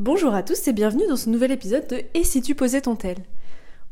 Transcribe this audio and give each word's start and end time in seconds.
Bonjour 0.00 0.34
à 0.34 0.42
tous 0.42 0.66
et 0.66 0.72
bienvenue 0.72 1.06
dans 1.10 1.16
ce 1.18 1.28
nouvel 1.28 1.52
épisode 1.52 1.86
de 1.88 2.00
Et 2.14 2.24
si 2.24 2.40
tu 2.40 2.54
posais 2.54 2.80
ton 2.80 2.96
tel? 2.96 3.18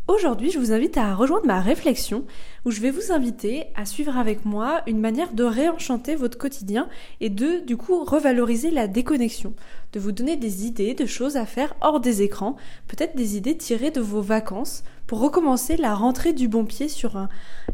Aujourd'hui, 0.07 0.51
je 0.51 0.59
vous 0.59 0.73
invite 0.73 0.97
à 0.97 1.15
rejoindre 1.15 1.45
ma 1.45 1.61
réflexion 1.61 2.25
où 2.65 2.71
je 2.71 2.81
vais 2.81 2.91
vous 2.91 3.13
inviter 3.13 3.67
à 3.75 3.85
suivre 3.85 4.17
avec 4.17 4.47
moi 4.47 4.81
une 4.87 5.01
manière 5.01 5.35
de 5.35 5.45
réenchanter 5.45 6.17
votre 6.17 6.39
quotidien 6.39 6.89
et 7.21 7.29
de, 7.29 7.59
du 7.59 7.77
coup, 7.77 8.05
revaloriser 8.05 8.71
la 8.71 8.89
déconnexion, 8.89 9.53
de 9.93 10.01
vous 10.01 10.13
donner 10.13 10.39
des 10.39 10.65
idées 10.65 10.95
de 10.95 11.05
choses 11.05 11.37
à 11.37 11.45
faire 11.45 11.75
hors 11.83 12.01
des 12.01 12.23
écrans, 12.23 12.57
peut-être 12.87 13.15
des 13.15 13.37
idées 13.37 13.59
tirées 13.59 13.91
de 13.91 14.01
vos 14.01 14.23
vacances 14.23 14.85
pour 15.09 15.19
recommencer 15.19 15.77
la 15.77 15.95
rentrée 15.95 16.33
du 16.33 16.47
bon 16.47 16.65
pied 16.65 16.89
sur 16.89 17.27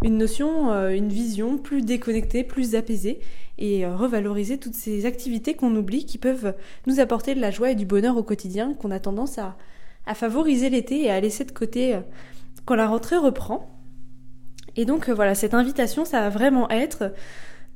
une 0.03 0.17
notion, 0.17 0.73
euh, 0.73 0.89
une 0.89 1.11
vision 1.11 1.59
plus 1.59 1.83
déconnectée, 1.83 2.45
plus 2.45 2.75
apaisée 2.75 3.21
et 3.59 3.85
euh, 3.85 3.95
revaloriser 3.95 4.57
toutes 4.57 4.75
ces 4.75 5.05
activités 5.05 5.53
qu'on 5.53 5.77
oublie 5.77 6.07
qui 6.07 6.17
peuvent 6.17 6.55
nous 6.87 6.99
apporter 6.99 7.35
de 7.35 7.41
la 7.41 7.51
joie 7.51 7.73
et 7.73 7.75
du 7.75 7.85
bonheur 7.85 8.17
au 8.17 8.23
quotidien 8.23 8.73
qu'on 8.73 8.91
a 8.91 9.01
tendance 9.01 9.37
à 9.37 9.57
à 10.07 10.15
favoriser 10.15 10.71
l'été 10.71 11.03
et 11.03 11.11
à 11.11 11.21
laisser 11.21 11.45
de 11.45 11.53
côté 11.53 11.95
euh, 11.95 12.01
quand 12.65 12.75
la 12.75 12.87
rentrée 12.87 13.17
reprend. 13.17 13.71
Et 14.77 14.85
donc 14.85 15.09
euh, 15.09 15.15
voilà, 15.15 15.35
cette 15.35 15.55
invitation, 15.55 16.05
ça 16.05 16.21
va 16.21 16.31
vraiment 16.31 16.69
être 16.71 17.13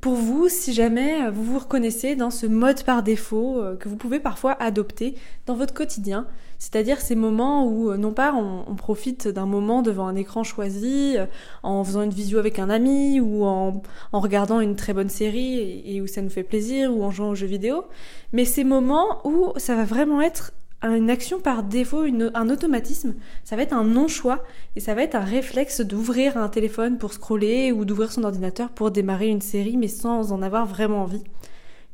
pour 0.01 0.15
vous 0.15 0.49
si 0.49 0.73
jamais 0.73 1.23
euh, 1.23 1.31
vous 1.31 1.43
vous 1.43 1.59
reconnaissez 1.59 2.15
dans 2.15 2.29
ce 2.29 2.45
mode 2.45 2.83
par 2.83 3.03
défaut 3.03 3.61
que 3.79 3.89
vous 3.89 3.95
pouvez 3.95 4.19
parfois 4.19 4.53
adopter 4.61 5.15
dans 5.45 5.55
votre 5.55 5.73
quotidien. 5.73 6.27
C'est-à-dire 6.57 6.99
ces 6.99 7.15
moments 7.15 7.65
où 7.65 7.95
non 7.95 8.11
pas 8.11 8.33
on, 8.33 8.75
profite 8.75 9.29
d'un 9.29 9.45
moment 9.45 9.81
devant 9.81 10.07
un 10.07 10.15
écran 10.15 10.43
choisi, 10.43 11.15
en 11.63 11.83
faisant 11.85 12.01
une 12.01 12.09
visio 12.09 12.37
avec 12.37 12.59
un 12.59 12.69
ami 12.69 13.21
ou 13.21 13.45
en, 13.45 13.81
regardant 14.11 14.59
une 14.59 14.75
très 14.75 14.93
bonne 14.93 15.07
série 15.07 15.81
et, 15.85 16.01
où 16.01 16.07
ça 16.07 16.21
nous 16.21 16.29
fait 16.29 16.43
plaisir 16.43 16.93
ou 16.93 17.03
en 17.03 17.11
jouant 17.11 17.29
aux 17.29 17.35
jeux 17.35 17.47
vidéo, 17.47 17.85
mais 18.33 18.43
ces 18.43 18.65
moments 18.65 19.25
où 19.25 19.53
ça 19.55 19.75
va 19.75 19.85
vraiment 19.85 20.21
être 20.21 20.51
une 20.83 21.09
action 21.09 21.39
par 21.39 21.63
défaut, 21.63 22.05
un 22.33 22.49
automatisme, 22.49 23.15
ça 23.43 23.55
va 23.55 23.63
être 23.63 23.73
un 23.73 23.83
non-choix 23.83 24.43
et 24.75 24.79
ça 24.79 24.93
va 24.95 25.03
être 25.03 25.15
un 25.15 25.23
réflexe 25.23 25.81
d'ouvrir 25.81 26.37
un 26.37 26.49
téléphone 26.49 26.97
pour 26.97 27.13
scroller 27.13 27.71
ou 27.71 27.85
d'ouvrir 27.85 28.11
son 28.11 28.23
ordinateur 28.23 28.69
pour 28.69 28.91
démarrer 28.91 29.27
une 29.27 29.41
série 29.41 29.77
mais 29.77 29.89
sans 29.89 30.31
en 30.31 30.41
avoir 30.41 30.65
vraiment 30.65 31.03
envie. 31.03 31.23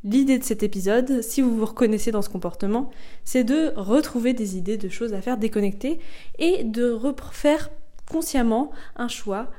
L'idée 0.03 0.37
de 0.37 0.43
cet 0.43 0.61
épisode, 0.61 1.23
si 1.23 1.41
vous 1.41 1.57
vous 1.57 1.65
reconnaissez 1.65 2.11
dans 2.11 2.21
ce 2.21 2.29
comportement, 2.29 2.91
c'est 3.23 3.43
de 3.43 3.73
retrouver 3.75 4.33
des 4.33 4.55
idées 4.55 4.77
de 4.77 4.87
choses 4.87 5.13
à 5.13 5.21
faire 5.21 5.39
déconnecter 5.39 5.99
et 6.37 6.63
de 6.63 6.91
refaire 6.91 7.71
consciemment 8.07 8.69
un 8.97 9.07
choix 9.07 9.49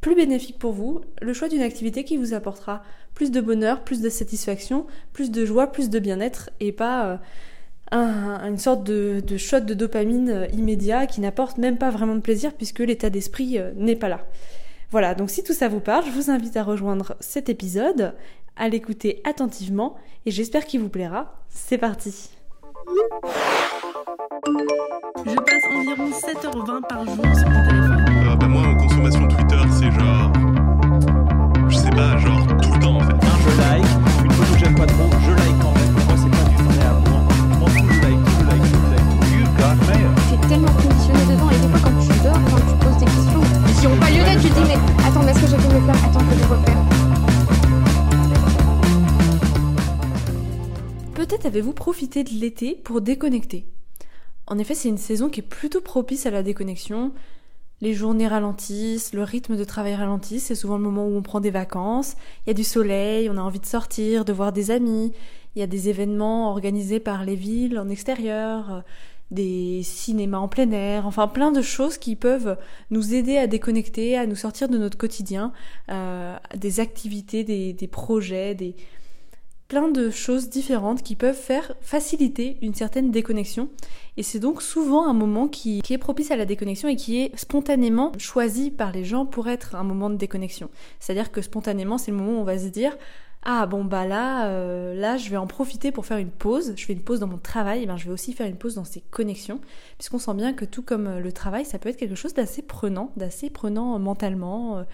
plus 0.00 0.16
bénéfique 0.16 0.58
pour 0.58 0.72
vous, 0.72 1.02
le 1.20 1.32
choix 1.32 1.48
d'une 1.48 1.62
activité 1.62 2.02
qui 2.02 2.16
vous 2.16 2.34
apportera 2.34 2.82
plus 3.14 3.30
de 3.30 3.40
bonheur, 3.40 3.84
plus 3.84 4.00
de 4.00 4.08
satisfaction, 4.08 4.86
plus 5.12 5.30
de 5.30 5.44
joie, 5.44 5.68
plus 5.68 5.88
de 5.88 6.00
bien-être 6.00 6.50
et 6.58 6.72
pas 6.72 7.06
euh, 7.06 7.16
une 7.92 8.58
sorte 8.58 8.84
de, 8.84 9.36
shot 9.36 9.60
de 9.60 9.74
dopamine 9.74 10.30
euh, 10.30 10.46
immédiat 10.52 11.06
qui 11.06 11.20
n'apporte 11.20 11.58
même 11.58 11.78
pas 11.78 11.90
vraiment 11.90 12.14
de 12.14 12.20
plaisir 12.20 12.52
puisque 12.54 12.80
l'état 12.80 13.10
d'esprit 13.10 13.58
euh, 13.58 13.72
n'est 13.76 13.96
pas 13.96 14.08
là. 14.08 14.26
Voilà, 14.90 15.14
donc 15.14 15.30
si 15.30 15.42
tout 15.42 15.52
ça 15.52 15.68
vous 15.68 15.80
parle, 15.80 16.04
je 16.04 16.10
vous 16.10 16.30
invite 16.30 16.56
à 16.56 16.62
rejoindre 16.62 17.16
cet 17.20 17.48
épisode, 17.48 18.14
à 18.56 18.68
l'écouter 18.68 19.20
attentivement 19.24 19.96
et 20.26 20.30
j'espère 20.30 20.66
qu'il 20.66 20.80
vous 20.80 20.88
plaira. 20.88 21.34
C'est 21.48 21.78
parti 21.78 22.30
Je 25.24 25.36
passe 25.36 25.64
environ 25.74 26.10
7h20 26.10 26.88
par 26.88 27.04
jour 27.04 27.24
sur 27.36 27.48
mon 27.48 27.68
téléphone. 27.68 28.01
Avez-vous 51.44 51.72
profité 51.72 52.22
de 52.22 52.30
l'été 52.30 52.76
pour 52.84 53.00
déconnecter? 53.00 53.66
En 54.46 54.58
effet, 54.58 54.74
c'est 54.74 54.88
une 54.88 54.98
saison 54.98 55.28
qui 55.28 55.40
est 55.40 55.42
plutôt 55.42 55.80
propice 55.80 56.24
à 56.24 56.30
la 56.30 56.44
déconnexion. 56.44 57.12
Les 57.80 57.94
journées 57.94 58.28
ralentissent, 58.28 59.12
le 59.12 59.24
rythme 59.24 59.56
de 59.56 59.64
travail 59.64 59.96
ralentit, 59.96 60.38
c'est 60.38 60.54
souvent 60.54 60.76
le 60.76 60.84
moment 60.84 61.04
où 61.04 61.16
on 61.16 61.22
prend 61.22 61.40
des 61.40 61.50
vacances, 61.50 62.14
il 62.46 62.50
y 62.50 62.52
a 62.52 62.54
du 62.54 62.62
soleil, 62.62 63.28
on 63.28 63.36
a 63.36 63.40
envie 63.40 63.58
de 63.58 63.66
sortir, 63.66 64.24
de 64.24 64.32
voir 64.32 64.52
des 64.52 64.70
amis, 64.70 65.12
il 65.56 65.58
y 65.58 65.62
a 65.62 65.66
des 65.66 65.88
événements 65.88 66.48
organisés 66.48 67.00
par 67.00 67.24
les 67.24 67.34
villes 67.34 67.76
en 67.76 67.88
extérieur, 67.88 68.72
euh, 68.72 68.80
des 69.32 69.80
cinémas 69.82 70.38
en 70.38 70.46
plein 70.46 70.70
air, 70.70 71.08
enfin 71.08 71.26
plein 71.26 71.50
de 71.50 71.62
choses 71.62 71.98
qui 71.98 72.14
peuvent 72.14 72.56
nous 72.90 73.14
aider 73.14 73.36
à 73.36 73.48
déconnecter, 73.48 74.16
à 74.16 74.26
nous 74.26 74.36
sortir 74.36 74.68
de 74.68 74.78
notre 74.78 74.96
quotidien, 74.96 75.52
euh, 75.90 76.36
des 76.54 76.78
activités, 76.78 77.42
des 77.42 77.88
projets, 77.88 78.54
des, 78.54 78.76
plein 79.72 79.88
de 79.88 80.10
choses 80.10 80.50
différentes 80.50 81.02
qui 81.02 81.16
peuvent 81.16 81.34
faire 81.34 81.72
faciliter 81.80 82.58
une 82.60 82.74
certaine 82.74 83.10
déconnexion. 83.10 83.70
Et 84.18 84.22
c'est 84.22 84.38
donc 84.38 84.60
souvent 84.60 85.08
un 85.08 85.14
moment 85.14 85.48
qui, 85.48 85.80
qui, 85.80 85.94
est 85.94 85.98
propice 85.98 86.30
à 86.30 86.36
la 86.36 86.44
déconnexion 86.44 86.90
et 86.90 86.96
qui 86.96 87.22
est 87.22 87.34
spontanément 87.38 88.12
choisi 88.18 88.70
par 88.70 88.92
les 88.92 89.02
gens 89.02 89.24
pour 89.24 89.48
être 89.48 89.74
un 89.74 89.82
moment 89.82 90.10
de 90.10 90.16
déconnexion. 90.16 90.68
C'est-à-dire 91.00 91.32
que 91.32 91.40
spontanément, 91.40 91.96
c'est 91.96 92.10
le 92.10 92.18
moment 92.18 92.32
où 92.32 92.42
on 92.42 92.44
va 92.44 92.58
se 92.58 92.66
dire 92.66 92.94
ah 93.44 93.64
bon 93.64 93.82
bah 93.82 94.06
là 94.06 94.46
euh, 94.46 94.94
là 94.94 95.16
je 95.16 95.28
vais 95.30 95.36
en 95.36 95.48
profiter 95.48 95.90
pour 95.90 96.06
faire 96.06 96.18
une 96.18 96.30
pause 96.30 96.74
je 96.76 96.84
fais 96.84 96.92
une 96.92 97.02
pause 97.02 97.18
dans 97.18 97.26
mon 97.26 97.38
travail 97.38 97.80
et 97.80 97.82
eh 97.82 97.86
ben 97.86 97.96
je 97.96 98.04
vais 98.04 98.12
aussi 98.12 98.32
faire 98.32 98.46
une 98.46 98.56
pause 98.56 98.76
dans 98.76 98.84
ces 98.84 99.00
connexions 99.00 99.58
puisqu'on 99.98 100.20
sent 100.20 100.34
bien 100.34 100.52
que 100.52 100.64
tout 100.64 100.82
comme 100.82 101.08
euh, 101.08 101.18
le 101.18 101.32
travail 101.32 101.64
ça 101.64 101.80
peut 101.80 101.88
être 101.88 101.96
quelque 101.96 102.14
chose 102.14 102.34
d'assez 102.34 102.62
prenant 102.62 103.10
d'assez 103.16 103.50
prenant 103.50 103.98
mentalement 103.98 104.84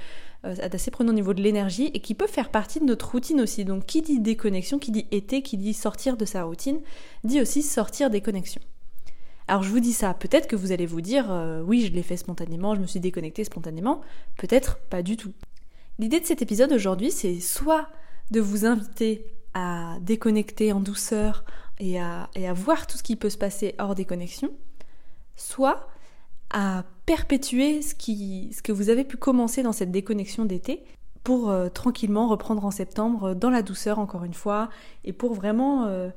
euh, 0.44 0.54
d'assez 0.68 0.90
prenant 0.90 1.10
au 1.10 1.14
niveau 1.14 1.34
de 1.34 1.42
l'énergie 1.42 1.90
et 1.94 2.00
qui 2.00 2.14
peut 2.14 2.26
faire 2.26 2.50
partie 2.50 2.80
de 2.80 2.84
notre 2.84 3.10
routine 3.10 3.40
aussi. 3.40 3.64
Donc 3.64 3.86
qui 3.86 4.02
dit 4.02 4.20
déconnexion 4.20 4.78
qui 4.78 4.90
dit 4.90 5.06
été 5.10 5.42
qui 5.42 5.56
dit 5.56 5.74
sortir 5.74 6.16
de 6.16 6.24
sa 6.24 6.44
routine 6.44 6.80
dit 7.24 7.40
aussi 7.40 7.62
sortir 7.62 8.10
des 8.10 8.20
connexions. 8.20 8.62
Alors 9.46 9.62
je 9.62 9.70
vous 9.70 9.80
dis 9.80 9.94
ça, 9.94 10.12
peut-être 10.12 10.46
que 10.46 10.56
vous 10.56 10.72
allez 10.72 10.86
vous 10.86 11.00
dire 11.00 11.26
oui 11.64 11.86
je 11.86 11.92
l'ai 11.92 12.02
fait 12.02 12.18
spontanément, 12.18 12.74
je 12.74 12.80
me 12.80 12.86
suis 12.86 13.00
déconnecté 13.00 13.44
spontanément, 13.44 14.02
peut-être 14.36 14.78
pas 14.90 15.02
du 15.02 15.16
tout. 15.16 15.32
L'idée 15.98 16.20
de 16.20 16.26
cet 16.26 16.42
épisode 16.42 16.72
aujourd'hui 16.72 17.10
c'est 17.10 17.40
soit 17.40 17.88
de 18.30 18.40
vous 18.40 18.66
inviter 18.66 19.24
à 19.54 19.96
déconnecter 20.02 20.72
en 20.72 20.80
douceur 20.80 21.44
et 21.80 22.00
à, 22.00 22.28
et 22.34 22.46
à 22.46 22.52
voir 22.52 22.86
tout 22.86 22.98
ce 22.98 23.02
qui 23.02 23.16
peut 23.16 23.30
se 23.30 23.38
passer 23.38 23.74
hors 23.78 23.94
des 23.94 24.04
connexions, 24.04 24.52
soit 25.36 25.88
à 26.50 26.84
perpétuer 27.08 27.80
ce, 27.80 27.94
que 27.94 28.70
vous 28.70 28.90
avez 28.90 29.02
pu 29.02 29.16
commencer 29.16 29.62
dans 29.62 29.72
cette 29.72 29.90
déconnexion 29.90 30.44
d'été 30.44 30.84
pour 31.24 31.48
euh, 31.48 31.70
tranquillement 31.70 32.28
reprendre 32.28 32.66
en 32.66 32.70
septembre 32.70 33.32
dans 33.32 33.48
la 33.48 33.62
douceur 33.62 33.98
encore 33.98 34.24
une 34.24 34.34
fois 34.34 34.68
et 35.06 35.14
pour 35.14 35.32
vraiment 35.32 35.86
euh, 35.86 36.10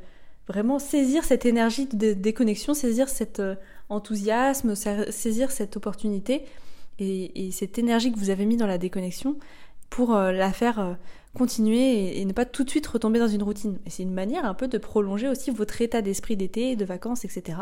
vraiment 0.50 0.80
saisir 0.80 1.24
cette 1.24 1.46
énergie 1.46 1.86
de 1.86 2.12
déconnexion, 2.12 2.74
saisir 2.74 3.08
cet 3.08 3.40
euh, 3.40 3.56
enthousiasme, 3.88 4.76
saisir 4.76 5.52
cette 5.52 5.78
opportunité 5.78 6.44
et, 7.00 7.48
et, 7.48 7.52
cette 7.52 7.80
énergie 7.80 8.12
que 8.12 8.20
vous 8.20 8.30
avez 8.30 8.46
mis 8.46 8.58
dans 8.58 8.68
la 8.68 8.78
déconnexion 8.78 9.38
pour 9.90 10.14
la 10.14 10.54
faire 10.54 10.98
continuer 11.34 12.20
et, 12.20 12.26
ne 12.26 12.34
pas 12.34 12.46
tout 12.46 12.64
de 12.64 12.70
suite 12.70 12.88
retomber 12.88 13.20
dans 13.20 13.28
une 13.28 13.44
routine. 13.44 13.78
C'est 13.88 14.04
une 14.04 14.14
manière 14.14 14.46
un 14.46 14.54
peu 14.54 14.68
de 14.68 14.78
prolonger 14.78 15.28
aussi 15.28 15.52
votre 15.52 15.82
état 15.82 16.02
d'esprit 16.02 16.38
d'été, 16.38 16.76
de 16.76 16.86
vacances, 16.86 17.26
etc. 17.26 17.60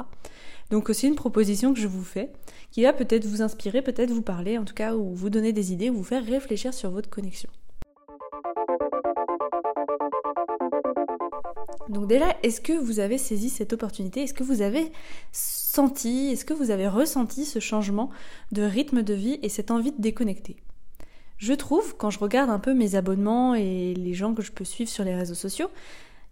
Donc 0.70 0.90
c'est 0.94 1.08
une 1.08 1.16
proposition 1.16 1.74
que 1.74 1.80
je 1.80 1.88
vous 1.88 2.04
fais, 2.04 2.32
qui 2.72 2.84
va 2.84 2.94
peut-être 2.94 3.26
vous 3.26 3.42
inspirer, 3.42 3.82
peut-être 3.82 4.12
vous 4.12 4.22
parler, 4.22 4.58
en 4.58 4.66
tout 4.66 4.76
cas, 4.76 4.96
ou 4.96 5.14
vous 5.16 5.30
donner 5.30 5.52
des 5.52 5.74
idées, 5.74 5.90
ou 5.90 5.96
vous 5.96 6.04
faire 6.04 6.24
réfléchir 6.24 6.74
sur 6.74 6.92
votre 6.92 7.10
connexion. 7.10 7.50
Donc 11.90 12.08
déjà, 12.08 12.36
est-ce 12.44 12.62
que 12.62 12.74
vous 12.74 13.00
avez 13.00 13.18
saisi 13.18 13.50
cette 13.50 13.74
opportunité? 13.74 14.22
Est-ce 14.22 14.34
que 14.36 14.44
vous 14.44 14.62
avez 14.62 14.92
senti, 15.32 16.28
est-ce 16.32 16.46
que 16.46 16.54
vous 16.54 16.70
avez 16.70 16.88
ressenti 16.88 17.46
ce 17.46 17.60
changement 17.60 18.12
de 18.52 18.62
rythme 18.62 19.02
de 19.02 19.14
vie 19.16 19.40
et 19.42 19.50
cette 19.50 19.72
envie 19.72 19.92
de 19.92 20.02
déconnecter? 20.02 20.58
Je 21.38 21.54
trouve, 21.54 21.96
quand 21.96 22.12
je 22.12 22.20
regarde 22.20 22.52
un 22.52 22.60
peu 22.60 22.76
mes 22.76 22.94
abonnements 22.94 23.56
et 23.56 23.96
les 23.96 24.14
gens 24.14 24.36
que 24.36 24.44
je 24.44 24.52
peux 24.52 24.66
suivre 24.66 24.90
sur 24.90 25.04
les 25.04 25.16
réseaux 25.16 25.34
sociaux, 25.34 25.70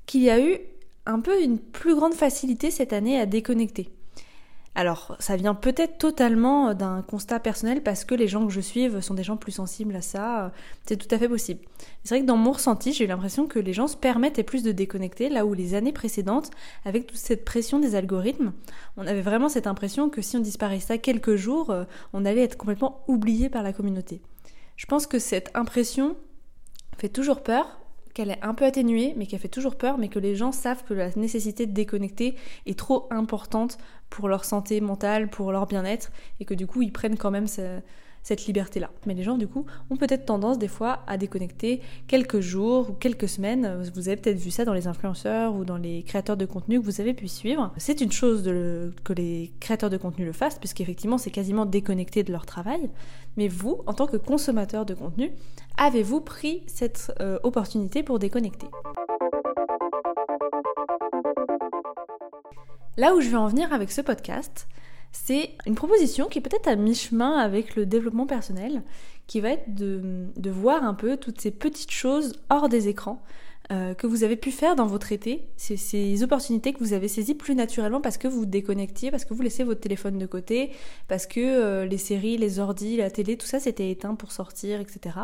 qu'il 0.05 0.21
y 0.21 0.29
a 0.29 0.39
eu 0.39 0.59
un 1.05 1.21
peu 1.21 1.41
une 1.41 1.57
plus 1.57 1.95
grande 1.95 2.13
facilité 2.13 2.69
cette 2.69 2.93
année 2.93 3.19
à 3.19 3.25
déconnecter. 3.25 3.89
Alors, 4.77 5.15
ça 5.19 5.37
vient 5.37 5.55
peut-être 5.55 5.97
totalement 5.97 6.75
d'un 6.75 7.01
constat 7.01 7.39
personnel 7.39 7.81
parce 7.81 8.05
que 8.05 8.13
les 8.13 8.27
gens 8.27 8.45
que 8.45 8.53
je 8.53 8.61
suive 8.61 9.01
sont 9.01 9.15
des 9.15 9.23
gens 9.23 9.35
plus 9.35 9.53
sensibles 9.53 9.95
à 9.95 10.03
ça. 10.03 10.51
C'est 10.85 10.97
tout 10.97 11.07
à 11.09 11.17
fait 11.17 11.27
possible. 11.27 11.61
C'est 12.03 12.13
vrai 12.13 12.21
que 12.21 12.27
dans 12.27 12.37
mon 12.37 12.51
ressenti, 12.51 12.93
j'ai 12.93 13.05
eu 13.05 13.07
l'impression 13.07 13.47
que 13.47 13.57
les 13.57 13.73
gens 13.73 13.87
se 13.87 13.97
permettaient 13.97 14.43
plus 14.43 14.61
de 14.61 14.71
déconnecter, 14.71 15.29
là 15.29 15.47
où 15.47 15.55
les 15.55 15.73
années 15.73 15.93
précédentes, 15.93 16.51
avec 16.85 17.07
toute 17.07 17.17
cette 17.17 17.43
pression 17.43 17.79
des 17.79 17.95
algorithmes, 17.95 18.53
on 18.97 19.07
avait 19.07 19.23
vraiment 19.23 19.49
cette 19.49 19.65
impression 19.65 20.11
que 20.11 20.21
si 20.21 20.37
on 20.37 20.41
disparaissait 20.41 20.99
quelques 20.99 21.37
jours, 21.37 21.71
euh, 21.71 21.85
on 22.13 22.23
allait 22.23 22.43
être 22.43 22.55
complètement 22.55 23.03
oublié 23.07 23.49
par 23.49 23.63
la 23.63 23.73
communauté. 23.73 24.21
Je 24.75 24.85
pense 24.85 25.07
que 25.07 25.17
cette 25.17 25.49
impression 25.55 26.15
fait 26.99 27.09
toujours 27.09 27.41
peur, 27.41 27.79
qu'elle 28.17 28.31
est 28.31 28.43
un 28.43 28.55
peu 28.55 28.65
atténuée, 28.65 29.13
mais 29.15 29.27
qu'elle 29.27 29.39
fait 29.39 29.47
toujours 29.47 29.75
peur, 29.75 29.99
mais 29.99 30.07
que 30.07 30.17
les 30.17 30.35
gens 30.35 30.51
savent 30.51 30.83
que 30.83 30.95
la 30.95 31.11
nécessité 31.15 31.67
de 31.67 31.71
déconnecter 31.71 32.35
est 32.65 32.77
trop 32.77 33.07
importante 33.11 33.77
pour 34.09 34.27
leur 34.27 34.43
santé 34.43 34.81
mentale, 34.81 35.29
pour 35.29 35.51
leur 35.51 35.67
bien-être, 35.67 36.11
et 36.39 36.45
que 36.45 36.55
du 36.55 36.65
coup 36.65 36.81
ils 36.81 36.91
prennent 36.91 37.15
quand 37.15 37.29
même 37.29 37.45
ce, 37.45 37.79
cette 38.23 38.45
liberté-là. 38.45 38.89
Mais 39.05 39.13
les 39.13 39.23
gens, 39.23 39.37
du 39.37 39.47
coup, 39.47 39.65
ont 39.89 39.95
peut-être 39.95 40.25
tendance 40.25 40.57
des 40.57 40.67
fois 40.67 40.99
à 41.07 41.17
déconnecter 41.17 41.81
quelques 42.07 42.39
jours 42.39 42.89
ou 42.89 42.93
quelques 42.93 43.29
semaines. 43.29 43.81
Vous 43.95 44.07
avez 44.09 44.17
peut-être 44.17 44.37
vu 44.37 44.51
ça 44.51 44.65
dans 44.65 44.73
les 44.73 44.87
influenceurs 44.87 45.55
ou 45.55 45.65
dans 45.65 45.77
les 45.77 46.03
créateurs 46.03 46.37
de 46.37 46.45
contenu 46.45 46.79
que 46.79 46.85
vous 46.85 47.01
avez 47.01 47.13
pu 47.13 47.27
suivre. 47.27 47.71
C'est 47.77 48.01
une 48.01 48.11
chose 48.11 48.43
que 49.03 49.13
les 49.13 49.53
créateurs 49.59 49.89
de 49.89 49.97
contenu 49.97 50.25
le 50.25 50.33
fassent, 50.33 50.59
puisqu'effectivement, 50.59 51.17
c'est 51.17 51.31
quasiment 51.31 51.65
déconnecté 51.65 52.23
de 52.23 52.31
leur 52.31 52.45
travail. 52.45 52.89
Mais 53.37 53.47
vous, 53.47 53.81
en 53.85 53.93
tant 53.93 54.07
que 54.07 54.17
consommateur 54.17 54.85
de 54.85 54.93
contenu, 54.93 55.31
avez-vous 55.77 56.21
pris 56.21 56.63
cette 56.67 57.13
euh, 57.21 57.39
opportunité 57.43 58.03
pour 58.03 58.19
déconnecter? 58.19 58.67
Là 62.97 63.13
où 63.13 63.21
je 63.21 63.29
vais 63.29 63.37
en 63.37 63.47
venir 63.47 63.71
avec 63.73 63.91
ce 63.91 64.01
podcast, 64.01 64.67
c'est 65.25 65.51
une 65.65 65.75
proposition 65.75 66.27
qui 66.27 66.37
est 66.37 66.41
peut-être 66.41 66.67
à 66.67 66.75
mi-chemin 66.75 67.37
avec 67.37 67.75
le 67.75 67.85
développement 67.85 68.27
personnel, 68.27 68.83
qui 69.25 69.41
va 69.41 69.49
être 69.49 69.73
de, 69.73 70.49
voir 70.49 70.83
un 70.83 70.93
peu 70.93 71.17
toutes 71.17 71.41
ces 71.41 71.51
petites 71.51 71.91
choses 71.91 72.33
hors 72.49 72.69
des 72.69 72.87
écrans 72.87 73.21
euh, 73.71 73.93
que 73.93 74.07
vous 74.07 74.23
avez 74.23 74.37
pu 74.37 74.51
faire 74.51 74.75
dans 74.75 74.85
votre 74.85 75.11
été, 75.11 75.47
ces, 75.57 76.23
opportunités 76.23 76.71
que 76.71 76.79
vous 76.79 76.93
avez 76.93 77.07
saisies 77.09 77.33
plus 77.33 77.55
naturellement 77.55 77.99
parce 77.99 78.17
que 78.17 78.27
vous 78.27 78.45
déconnectiez, 78.45 79.11
parce 79.11 79.25
que 79.25 79.33
vous 79.33 79.41
laissez 79.41 79.63
votre 79.63 79.81
téléphone 79.81 80.17
de 80.17 80.25
côté, 80.27 80.71
parce 81.09 81.25
que 81.25 81.41
euh, 81.41 81.85
les 81.85 81.97
séries, 81.97 82.37
les 82.37 82.59
ordis, 82.59 82.95
la 82.95 83.09
télé, 83.09 83.35
tout 83.37 83.47
ça 83.47 83.59
c'était 83.59 83.89
éteint 83.89 84.15
pour 84.15 84.31
sortir, 84.31 84.79
etc. 84.79 85.15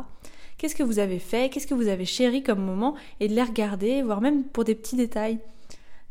Qu'est-ce 0.58 0.76
que 0.76 0.84
vous 0.84 1.00
avez 1.00 1.20
fait? 1.20 1.50
Qu'est-ce 1.50 1.68
que 1.68 1.76
vous 1.76 1.88
avez 1.88 2.06
chéri 2.06 2.44
comme 2.44 2.64
moment? 2.64 2.96
Et 3.20 3.28
de 3.28 3.34
les 3.34 3.44
regarder, 3.44 4.02
voire 4.02 4.22
même 4.22 4.44
pour 4.44 4.66
des 4.66 4.76
petits 4.76 4.98
détails. 4.98 5.40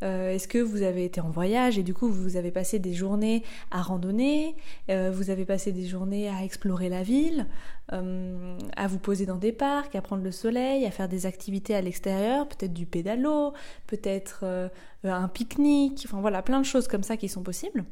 Euh, 0.03 0.31
est-ce 0.33 0.49
que 0.49 0.59
vous 0.59 0.83
avez 0.83 1.05
été 1.05 1.21
en 1.21 1.31
voyage 1.31 1.79
et 1.79 1.83
du 1.83 1.95
coup 1.95 2.09
vous 2.09 2.37
avez 2.37 2.51
passé 2.51 2.79
des 2.79 2.93
journées 2.93 3.45
à 3.71 3.83
randonner, 3.83 4.57
euh, 4.91 5.13
vous 5.15 5.31
avez 5.31 5.45
passé 5.45 5.71
des 5.71 5.87
journées 5.87 6.29
à 6.29 6.43
explorer 6.43 6.89
la 6.89 7.03
ville, 7.03 7.47
euh, 7.93 8.59
à 8.77 8.87
vous 8.89 8.99
poser 8.99 9.27
dans 9.27 9.37
des 9.37 9.53
parcs, 9.53 9.95
à 9.95 10.03
prendre 10.03 10.25
le 10.25 10.33
soleil, 10.33 10.85
à 10.87 10.91
faire 10.91 11.09
des 11.09 11.27
activités 11.27 11.75
à 11.75 11.81
l'extérieur, 11.81 12.49
peut-être 12.49 12.73
du 12.73 12.87
pédalo, 12.87 13.53
peut-être 13.87 14.71
un 15.05 15.29
pique-nique, 15.29 16.05
enfin 16.07 16.21
voilà, 16.21 16.43
plein 16.43 16.61
de 16.61 16.67
choses 16.67 16.89
comme 16.89 17.03
ça 17.03 17.17
qui 17.17 17.29
sont 17.29 17.43
possibles. 17.43 17.85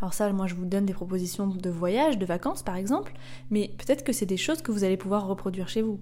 Alors 0.00 0.14
ça, 0.14 0.30
moi 0.32 0.46
je 0.46 0.54
vous 0.54 0.66
donne 0.66 0.84
des 0.84 0.92
propositions 0.92 1.46
de 1.46 1.70
voyage, 1.70 2.18
de 2.18 2.26
vacances 2.26 2.62
par 2.62 2.76
exemple, 2.76 3.12
mais 3.50 3.70
peut-être 3.78 4.04
que 4.04 4.12
c'est 4.12 4.26
des 4.26 4.36
choses 4.36 4.60
que 4.60 4.72
vous 4.72 4.84
allez 4.84 4.96
pouvoir 4.96 5.26
reproduire 5.26 5.68
chez 5.68 5.80
vous. 5.80 6.00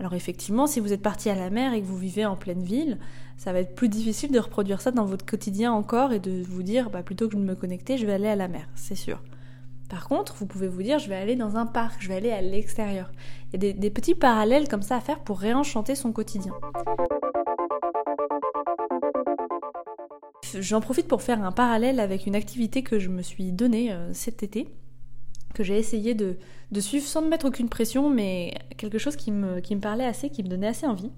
Alors 0.00 0.14
effectivement, 0.14 0.66
si 0.66 0.80
vous 0.80 0.92
êtes 0.92 1.02
parti 1.02 1.30
à 1.30 1.34
la 1.34 1.50
mer 1.50 1.72
et 1.72 1.80
que 1.80 1.86
vous 1.86 1.96
vivez 1.96 2.26
en 2.26 2.36
pleine 2.36 2.62
ville, 2.62 2.98
ça 3.36 3.52
va 3.52 3.60
être 3.60 3.74
plus 3.74 3.88
difficile 3.88 4.32
de 4.32 4.38
reproduire 4.38 4.80
ça 4.80 4.90
dans 4.90 5.04
votre 5.04 5.24
quotidien 5.24 5.72
encore 5.72 6.12
et 6.12 6.18
de 6.18 6.42
vous 6.42 6.62
dire, 6.62 6.90
bah, 6.90 7.02
plutôt 7.02 7.28
que 7.28 7.36
de 7.36 7.40
me 7.40 7.54
connecter, 7.54 7.96
je 7.96 8.06
vais 8.06 8.12
aller 8.14 8.28
à 8.28 8.36
la 8.36 8.48
mer, 8.48 8.68
c'est 8.74 8.96
sûr. 8.96 9.22
Par 9.88 10.08
contre, 10.08 10.34
vous 10.38 10.46
pouvez 10.46 10.66
vous 10.66 10.82
dire, 10.82 10.98
je 10.98 11.08
vais 11.08 11.14
aller 11.14 11.36
dans 11.36 11.56
un 11.56 11.66
parc, 11.66 12.02
je 12.02 12.08
vais 12.08 12.16
aller 12.16 12.30
à 12.30 12.40
l'extérieur. 12.40 13.12
Il 13.48 13.52
y 13.52 13.56
a 13.56 13.58
des, 13.58 13.72
des 13.72 13.90
petits 13.90 14.14
parallèles 14.14 14.66
comme 14.66 14.82
ça 14.82 14.96
à 14.96 15.00
faire 15.00 15.20
pour 15.20 15.38
réenchanter 15.38 15.94
son 15.94 16.12
quotidien. 16.12 16.52
J'en 20.58 20.80
profite 20.80 21.08
pour 21.08 21.22
faire 21.22 21.42
un 21.42 21.52
parallèle 21.52 22.00
avec 22.00 22.26
une 22.26 22.36
activité 22.36 22.82
que 22.82 22.98
je 22.98 23.08
me 23.08 23.22
suis 23.22 23.52
donnée 23.52 23.92
euh, 23.92 24.12
cet 24.14 24.42
été 24.42 24.68
que 25.54 25.62
j'ai 25.62 25.78
essayé 25.78 26.14
de, 26.14 26.36
suivre 26.80 27.06
sans 27.06 27.22
me 27.22 27.28
mettre 27.28 27.46
aucune 27.46 27.68
pression, 27.68 28.10
mais 28.10 28.54
quelque 28.76 28.98
chose 28.98 29.16
qui 29.16 29.30
me, 29.30 29.60
qui 29.60 29.74
me 29.74 29.80
parlait 29.80 30.04
assez, 30.04 30.28
qui 30.28 30.42
me 30.42 30.48
donnait 30.48 30.66
assez 30.66 30.86
envie. 30.86 31.10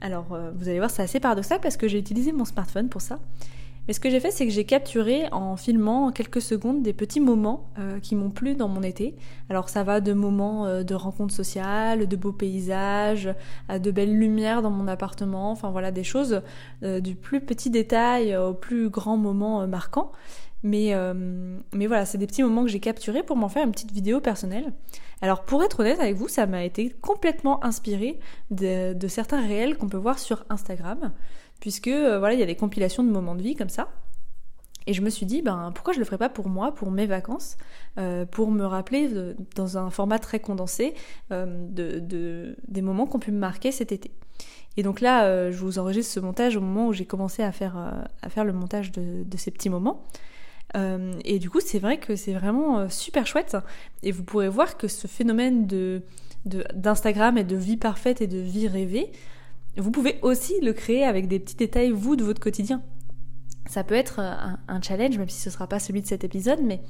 Alors, 0.00 0.32
euh, 0.32 0.50
vous 0.54 0.68
allez 0.68 0.78
voir, 0.78 0.90
c'est 0.90 1.02
assez 1.02 1.20
paradoxal 1.20 1.60
parce 1.60 1.76
que 1.76 1.86
j'ai 1.86 1.98
utilisé 1.98 2.32
mon 2.32 2.44
smartphone 2.44 2.88
pour 2.88 3.02
ça. 3.02 3.18
Mais 3.88 3.94
ce 3.94 4.00
que 4.00 4.08
j'ai 4.08 4.20
fait, 4.20 4.30
c'est 4.30 4.46
que 4.46 4.52
j'ai 4.52 4.64
capturé 4.64 5.24
en 5.32 5.56
filmant 5.56 6.06
en 6.06 6.12
quelques 6.12 6.40
secondes 6.40 6.82
des 6.82 6.92
petits 6.92 7.18
moments 7.18 7.70
euh, 7.78 7.98
qui 7.98 8.14
m'ont 8.14 8.30
plu 8.30 8.54
dans 8.54 8.68
mon 8.68 8.82
été. 8.82 9.16
Alors 9.48 9.68
ça 9.68 9.82
va 9.82 10.00
de 10.00 10.12
moments 10.12 10.66
euh, 10.66 10.82
de 10.84 10.94
rencontres 10.94 11.34
sociales, 11.34 12.06
de 12.06 12.16
beaux 12.16 12.32
paysages, 12.32 13.34
à 13.68 13.78
de 13.78 13.90
belles 13.90 14.16
lumières 14.16 14.62
dans 14.62 14.70
mon 14.70 14.86
appartement, 14.86 15.50
enfin 15.50 15.70
voilà 15.70 15.90
des 15.90 16.04
choses 16.04 16.42
du 16.82 17.14
plus 17.14 17.40
petit 17.40 17.70
détail 17.70 18.36
au 18.36 18.54
plus 18.54 18.90
grand 18.90 19.16
moment 19.16 19.66
marquant. 19.66 20.12
Mais, 20.62 20.94
euh, 20.94 21.58
mais 21.72 21.86
voilà, 21.86 22.04
c'est 22.04 22.18
des 22.18 22.26
petits 22.26 22.42
moments 22.42 22.64
que 22.64 22.68
j'ai 22.68 22.80
capturés 22.80 23.22
pour 23.22 23.36
m'en 23.36 23.48
faire 23.48 23.64
une 23.64 23.72
petite 23.72 23.92
vidéo 23.92 24.20
personnelle. 24.20 24.72
Alors 25.22 25.44
pour 25.44 25.62
être 25.62 25.80
honnête 25.80 26.00
avec 26.00 26.16
vous, 26.16 26.28
ça 26.28 26.46
m'a 26.46 26.64
été 26.64 26.90
complètement 27.00 27.64
inspiré 27.64 28.18
de, 28.50 28.94
certains 29.08 29.46
réels 29.46 29.76
qu'on 29.76 29.88
peut 29.88 29.96
voir 29.96 30.18
sur 30.18 30.44
Instagram, 30.50 31.12
puisque 31.60 31.88
euh, 31.88 32.18
voilà, 32.18 32.34
il 32.34 32.40
y 32.40 32.42
a 32.42 32.46
des 32.46 32.56
compilations 32.56 33.02
de 33.02 33.10
moments 33.10 33.34
de 33.34 33.42
vie 33.42 33.56
comme 33.56 33.68
ça. 33.68 33.88
Et 34.86 34.94
je 34.94 35.02
me 35.02 35.10
suis 35.10 35.26
dit, 35.26 35.42
ben 35.42 35.72
pourquoi 35.74 35.92
je 35.92 35.98
le 35.98 36.04
ferais 36.04 36.18
pas 36.18 36.30
pour 36.30 36.48
moi, 36.48 36.72
pour 36.72 36.90
mes 36.90 37.06
vacances, 37.06 37.58
euh, 37.98 38.24
pour 38.24 38.50
me 38.50 38.64
rappeler 38.64 39.10
dans 39.54 39.76
un 39.76 39.90
format 39.90 40.18
très 40.18 40.40
condensé 40.40 40.94
de, 41.30 41.98
de, 41.98 42.56
des 42.66 42.80
moments 42.80 43.06
qui 43.06 43.16
ont 43.16 43.20
pu 43.20 43.30
me 43.30 43.38
marquer 43.38 43.72
cet 43.72 43.92
été. 43.92 44.10
Et 44.78 44.82
donc 44.82 45.02
là, 45.02 45.50
je 45.50 45.58
vous 45.58 45.78
enregistre 45.78 46.14
ce 46.14 46.18
montage 46.18 46.56
au 46.56 46.62
moment 46.62 46.88
où 46.88 46.92
j'ai 46.94 47.04
commencé 47.04 47.42
à 47.42 47.52
faire, 47.52 47.76
à 48.22 48.28
faire 48.30 48.44
le 48.44 48.54
montage 48.54 48.90
de 48.90 49.36
ces 49.36 49.50
petits 49.50 49.68
moments. 49.68 50.06
Euh, 50.76 51.12
et 51.24 51.38
du 51.38 51.50
coup, 51.50 51.60
c'est 51.60 51.78
vrai 51.78 51.98
que 51.98 52.16
c'est 52.16 52.32
vraiment 52.32 52.78
euh, 52.78 52.88
super 52.88 53.26
chouette. 53.26 53.56
Et 54.02 54.12
vous 54.12 54.22
pourrez 54.22 54.48
voir 54.48 54.76
que 54.76 54.88
ce 54.88 55.06
phénomène 55.06 55.66
de, 55.66 56.02
d'Instagram 56.44 57.38
et 57.38 57.44
de 57.44 57.56
vie 57.56 57.76
parfaite 57.76 58.20
et 58.20 58.26
de 58.26 58.38
vie 58.38 58.68
rêvée, 58.68 59.10
vous 59.76 59.90
pouvez 59.90 60.18
aussi 60.22 60.54
le 60.62 60.72
créer 60.72 61.04
avec 61.04 61.28
des 61.28 61.38
petits 61.38 61.56
détails, 61.56 61.90
vous, 61.90 62.16
de 62.16 62.24
votre 62.24 62.40
quotidien. 62.40 62.82
Ça 63.66 63.84
peut 63.84 63.94
être 63.94 64.18
un, 64.18 64.82
challenge, 64.82 65.16
même 65.16 65.28
si 65.28 65.40
ce 65.40 65.48
ne 65.48 65.52
sera 65.52 65.68
pas 65.68 65.78
celui 65.78 66.00
de 66.00 66.06
cet 66.06 66.24
épisode, 66.24 66.60
mais 66.62 66.80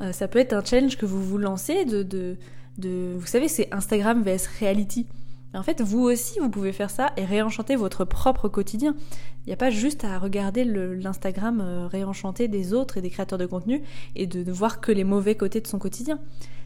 euh, 0.00 0.12
ça 0.12 0.28
peut 0.28 0.38
être 0.38 0.54
un 0.54 0.64
challenge 0.64 0.96
que 0.96 1.04
vous 1.04 1.22
vous 1.22 1.36
lancez 1.36 1.84
de, 1.84 2.02
de, 2.02 2.38
de 2.78 3.14
vous 3.18 3.26
savez, 3.26 3.48
c'est 3.48 3.68
Instagram 3.74 4.22
vs 4.22 4.48
reality. 4.60 5.06
En 5.54 5.62
fait, 5.62 5.82
vous 5.82 6.00
aussi, 6.00 6.38
vous 6.38 6.48
pouvez 6.48 6.72
faire 6.72 6.90
ça 6.90 7.12
et 7.16 7.24
réenchanter 7.24 7.76
votre 7.76 8.04
propre 8.04 8.48
quotidien. 8.48 8.94
Il 9.44 9.50
n'y 9.50 9.52
a 9.52 9.56
pas 9.56 9.70
juste 9.70 10.04
à 10.04 10.18
regarder 10.18 10.64
l'Instagram 10.64 11.60
euh, 11.60 11.86
réenchanté 11.86 12.48
des 12.48 12.72
autres 12.72 12.98
et 12.98 13.02
des 13.02 13.10
créateurs 13.10 13.38
de 13.38 13.46
contenu 13.46 13.82
et 14.14 14.26
de 14.26 14.44
ne 14.44 14.52
voir 14.52 14.80
que 14.80 14.92
les 14.92 15.04
mauvais 15.04 15.34
côtés 15.34 15.60
de 15.60 15.66
son 15.66 15.78
quotidien. 15.78 16.20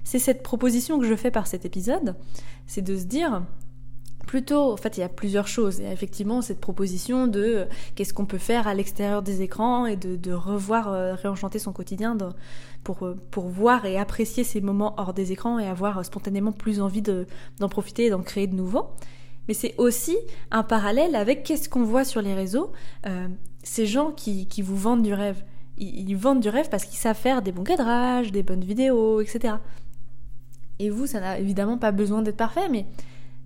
C'est 0.04 0.20
cette 0.20 0.42
proposition 0.42 1.00
que 1.00 1.06
je 1.06 1.16
fais 1.16 1.32
par 1.32 1.48
cet 1.48 1.64
épisode, 1.64 2.14
c'est 2.66 2.82
de 2.82 2.96
se 2.96 3.04
dire, 3.04 3.42
plutôt, 4.26 4.72
en 4.72 4.76
fait, 4.76 4.98
il 4.98 5.00
y 5.00 5.04
a 5.04 5.08
plusieurs 5.08 5.48
choses. 5.48 5.78
Il 5.78 5.84
y 5.84 5.88
a 5.88 5.92
effectivement 5.92 6.42
cette 6.42 6.60
proposition 6.60 7.26
de 7.26 7.40
euh, 7.40 7.64
qu'est-ce 7.94 8.12
qu'on 8.12 8.26
peut 8.26 8.38
faire 8.38 8.68
à 8.68 8.74
l'extérieur 8.74 9.22
des 9.22 9.42
écrans 9.42 9.86
et 9.86 9.96
de, 9.96 10.32
revoir, 10.32 10.92
euh, 10.92 11.14
réenchanter 11.14 11.58
son 11.58 11.72
quotidien 11.72 12.16
pour, 12.86 13.04
euh, 13.04 13.16
pour 13.32 13.48
voir 13.48 13.84
et 13.84 13.98
apprécier 13.98 14.44
ces 14.44 14.60
moments 14.60 14.94
hors 14.96 15.12
des 15.12 15.32
écrans 15.32 15.58
et 15.58 15.66
avoir 15.66 16.04
spontanément 16.04 16.52
plus 16.52 16.80
envie 16.80 17.02
d'en 17.02 17.68
profiter 17.68 18.04
et 18.04 18.10
d'en 18.10 18.22
créer 18.22 18.46
de 18.46 18.54
nouveaux. 18.54 18.86
Mais 19.48 19.54
c'est 19.54 19.74
aussi 19.76 20.16
un 20.52 20.62
parallèle 20.62 21.16
avec 21.16 21.42
qu'est-ce 21.42 21.68
qu'on 21.68 21.82
voit 21.82 22.04
sur 22.04 22.22
les 22.22 22.32
réseaux, 22.32 22.72
ces 23.62 23.86
gens 23.86 24.10
qui, 24.12 24.46
qui, 24.46 24.62
vous 24.62 24.76
vendent 24.76 25.02
du 25.02 25.14
rêve. 25.14 25.44
Ils, 25.78 26.08
ils 26.08 26.16
vendent 26.16 26.40
du 26.40 26.48
rêve 26.48 26.68
parce 26.68 26.84
qu'ils 26.84 26.98
savent 26.98 27.16
faire 27.16 27.42
des 27.42 27.52
bons 27.52 27.64
cadrages, 27.64 28.30
des 28.30 28.42
bonnes 28.42 28.64
vidéos, 28.64 29.20
etc. 29.20 29.54
Et 30.78 30.90
vous, 30.90 31.06
ça 31.06 31.20
n'a 31.20 31.38
évidemment 31.38 31.78
pas 31.78 31.90
besoin 31.92 32.22
d'être 32.22 32.36
parfait, 32.36 32.68
mais 32.70 32.86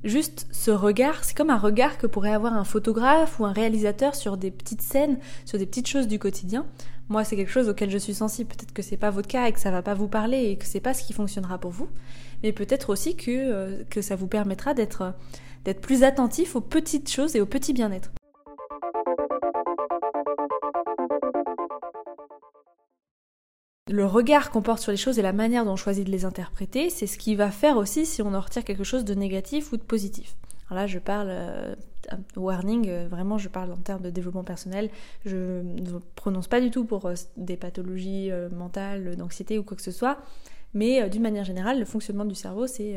Juste 0.02 0.46
ce 0.50 0.70
regard, 0.70 1.24
c'est 1.24 1.36
comme 1.36 1.50
un 1.50 1.58
regard 1.58 1.98
que 1.98 2.06
pourrait 2.06 2.32
avoir 2.32 2.54
un 2.54 2.64
photographe 2.64 3.38
ou 3.38 3.44
un 3.44 3.52
réalisateur 3.52 4.14
sur 4.14 4.38
des 4.38 4.50
petites 4.50 4.80
scènes, 4.80 5.18
sur 5.44 5.58
des 5.58 5.66
petites 5.66 5.88
choses 5.88 6.08
du 6.08 6.18
quotidien. 6.18 6.64
Moi, 7.10 7.24
c'est 7.24 7.36
quelque 7.36 7.50
chose 7.50 7.68
auquel 7.68 7.90
je 7.90 7.98
suis 7.98 8.14
sensible. 8.14 8.48
Peut-être 8.48 8.72
que 8.72 8.82
c'est 8.82 8.96
pas 8.96 9.10
votre 9.10 9.28
cas 9.28 9.46
et 9.46 9.52
que 9.52 9.60
ça 9.60 9.70
va 9.70 9.82
pas 9.82 9.94
vous 9.94 10.08
parler 10.08 10.44
et 10.44 10.56
que 10.56 10.64
c'est 10.64 10.80
pas 10.80 10.94
ce 10.94 11.02
qui 11.02 11.12
fonctionnera 11.12 11.58
pour 11.58 11.72
vous. 11.72 11.88
Mais 12.42 12.52
peut-être 12.52 12.88
aussi 12.88 13.16
que, 13.16 13.30
euh, 13.30 13.82
que 13.90 14.00
ça 14.00 14.16
vous 14.16 14.28
permettra 14.28 14.72
d'être, 14.72 15.12
d'être 15.64 15.80
plus 15.80 16.02
attentif 16.02 16.56
aux 16.56 16.60
petites 16.62 17.10
choses 17.10 17.36
et 17.36 17.40
au 17.40 17.46
petit 17.46 17.74
bien-être. 17.74 18.10
Le 23.90 24.06
regard 24.06 24.50
qu'on 24.50 24.62
porte 24.62 24.80
sur 24.80 24.92
les 24.92 24.96
choses 24.96 25.18
et 25.18 25.22
la 25.22 25.32
manière 25.32 25.64
dont 25.64 25.72
on 25.72 25.76
choisit 25.76 26.06
de 26.06 26.10
les 26.10 26.24
interpréter, 26.24 26.90
c'est 26.90 27.06
ce 27.06 27.18
qui 27.18 27.34
va 27.34 27.50
faire 27.50 27.76
aussi 27.76 28.06
si 28.06 28.22
on 28.22 28.34
en 28.34 28.40
retire 28.40 28.64
quelque 28.64 28.84
chose 28.84 29.04
de 29.04 29.14
négatif 29.14 29.72
ou 29.72 29.76
de 29.76 29.82
positif. 29.82 30.36
Alors 30.68 30.82
là, 30.82 30.86
je 30.86 31.00
parle, 31.00 31.28
euh, 31.30 31.74
warning, 32.36 32.88
euh, 32.88 33.08
vraiment, 33.08 33.38
je 33.38 33.48
parle 33.48 33.72
en 33.72 33.76
termes 33.76 34.02
de 34.02 34.10
développement 34.10 34.44
personnel. 34.44 34.90
Je 35.24 35.62
ne 35.62 35.98
prononce 36.14 36.46
pas 36.46 36.60
du 36.60 36.70
tout 36.70 36.84
pour 36.84 37.06
euh, 37.06 37.14
des 37.36 37.56
pathologies 37.56 38.30
mentales, 38.52 39.16
d'anxiété 39.16 39.58
ou 39.58 39.64
quoi 39.64 39.76
que 39.76 39.82
ce 39.82 39.90
soit. 39.90 40.18
Mais 40.72 41.10
d'une 41.10 41.22
manière 41.22 41.44
générale, 41.44 41.80
le 41.80 41.84
fonctionnement 41.84 42.24
du 42.24 42.36
cerveau, 42.36 42.68
c'est, 42.68 42.96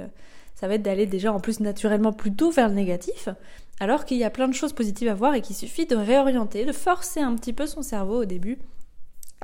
ça 0.53 0.67
va 0.67 0.75
être 0.75 0.83
d'aller 0.83 1.07
déjà 1.07 1.33
en 1.33 1.39
plus 1.39 1.59
naturellement 1.59 2.13
plutôt 2.13 2.51
vers 2.51 2.69
le 2.69 2.75
négatif, 2.75 3.29
alors 3.79 4.05
qu'il 4.05 4.17
y 4.17 4.23
a 4.23 4.29
plein 4.29 4.47
de 4.47 4.53
choses 4.53 4.73
positives 4.73 5.07
à 5.07 5.15
voir 5.15 5.33
et 5.33 5.41
qu'il 5.41 5.55
suffit 5.55 5.87
de 5.87 5.95
réorienter, 5.95 6.65
de 6.65 6.71
forcer 6.71 7.21
un 7.21 7.33
petit 7.33 7.51
peu 7.51 7.65
son 7.65 7.81
cerveau 7.81 8.21
au 8.21 8.25
début 8.25 8.59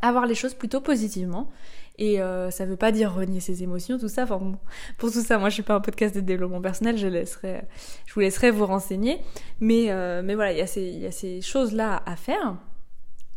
à 0.01 0.11
voir 0.11 0.25
les 0.25 0.35
choses 0.35 0.53
plutôt 0.53 0.81
positivement. 0.81 1.49
Et 1.97 2.21
euh, 2.21 2.49
ça 2.49 2.65
veut 2.65 2.77
pas 2.77 2.93
dire 2.93 3.13
renier 3.13 3.41
ses 3.41 3.61
émotions, 3.61 3.99
tout 3.99 4.07
ça. 4.07 4.25
Pour 4.25 5.11
tout 5.11 5.21
ça, 5.21 5.37
moi, 5.37 5.49
je 5.49 5.55
suis 5.55 5.63
pas 5.63 5.73
un 5.73 5.81
podcast 5.81 6.15
de 6.15 6.21
développement 6.21 6.61
personnel. 6.61 6.97
Je 6.97 7.07
laisserai, 7.07 7.63
je 8.05 8.13
vous 8.13 8.21
laisserai 8.21 8.51
vous 8.51 8.65
renseigner. 8.65 9.19
Mais, 9.59 9.87
euh, 9.89 10.21
mais 10.23 10.35
voilà, 10.35 10.53
il 10.53 10.57
y 10.57 10.61
a 10.61 10.67
ces, 10.67 10.81
il 10.81 10.99
y 10.99 11.05
a 11.05 11.11
ces 11.11 11.41
choses-là 11.41 12.01
à 12.05 12.15
faire. 12.15 12.55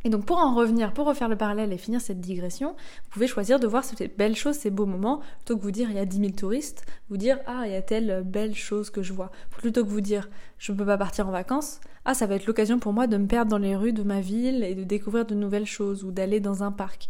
Et 0.04 0.11
donc 0.11 0.25
pour 0.25 0.38
en 0.38 0.54
revenir, 0.54 0.92
pour 0.92 1.06
refaire 1.06 1.28
le 1.28 1.37
parallèle 1.37 1.73
et 1.73 1.78
finir 1.78 2.00
cette 2.00 2.21
digression, 2.21 2.71
vous 2.71 3.11
pouvez 3.11 3.26
choisir 3.26 3.61
de 3.61 3.66
voir 3.66 3.85
ces 3.85 4.09
belles 4.09 4.37
choses, 4.37 4.56
ces 4.56 4.71
beaux 4.71 4.87
moments, 4.87 5.21
plutôt 5.38 5.56
que 5.56 5.62
vous 5.62 5.71
dire 5.71 5.90
il 5.90 5.97
y 5.97 6.00
a 6.00 6.04
10 6.04 6.18
000 6.18 6.30
touristes, 6.32 6.85
vous 7.09 7.16
dire 7.16 7.38
ah 7.47 7.62
il 7.66 7.73
y 7.73 7.76
a 7.76 7.82
telle 7.82 8.23
belle 8.25 8.54
chose 8.54 8.90
que 8.90 9.02
je 9.02 9.12
vois, 9.12 9.30
plutôt 9.50 9.85
que 9.85 9.88
vous 9.90 10.00
dire 10.00 10.28
je 10.59 10.73
ne 10.73 10.76
peux 10.76 10.87
pas 10.87 10.99
partir 10.99 11.28
en 11.28 11.30
vacances, 11.30 11.80
ah 12.04 12.14
ça 12.14 12.26
va 12.26 12.35
être 12.35 12.47
l'occasion 12.47 12.78
pour 12.78 12.92
moi 12.92 13.06
de 13.06 13.16
me 13.16 13.26
perdre 13.26 13.50
dans 13.50 13.59
les 13.59 13.76
rues 13.76 13.92
de 13.92 14.02
ma 14.02 14.21
ville 14.21 14.64
et 14.64 14.75
de 14.75 14.85
découvrir 14.85 15.25
de 15.25 15.35
nouvelles 15.35 15.66
choses 15.66 16.04
ou 16.04 16.11
d'aller 16.11 16.40
dans 16.40 16.62
un 16.62 16.73
parc. 16.73 17.09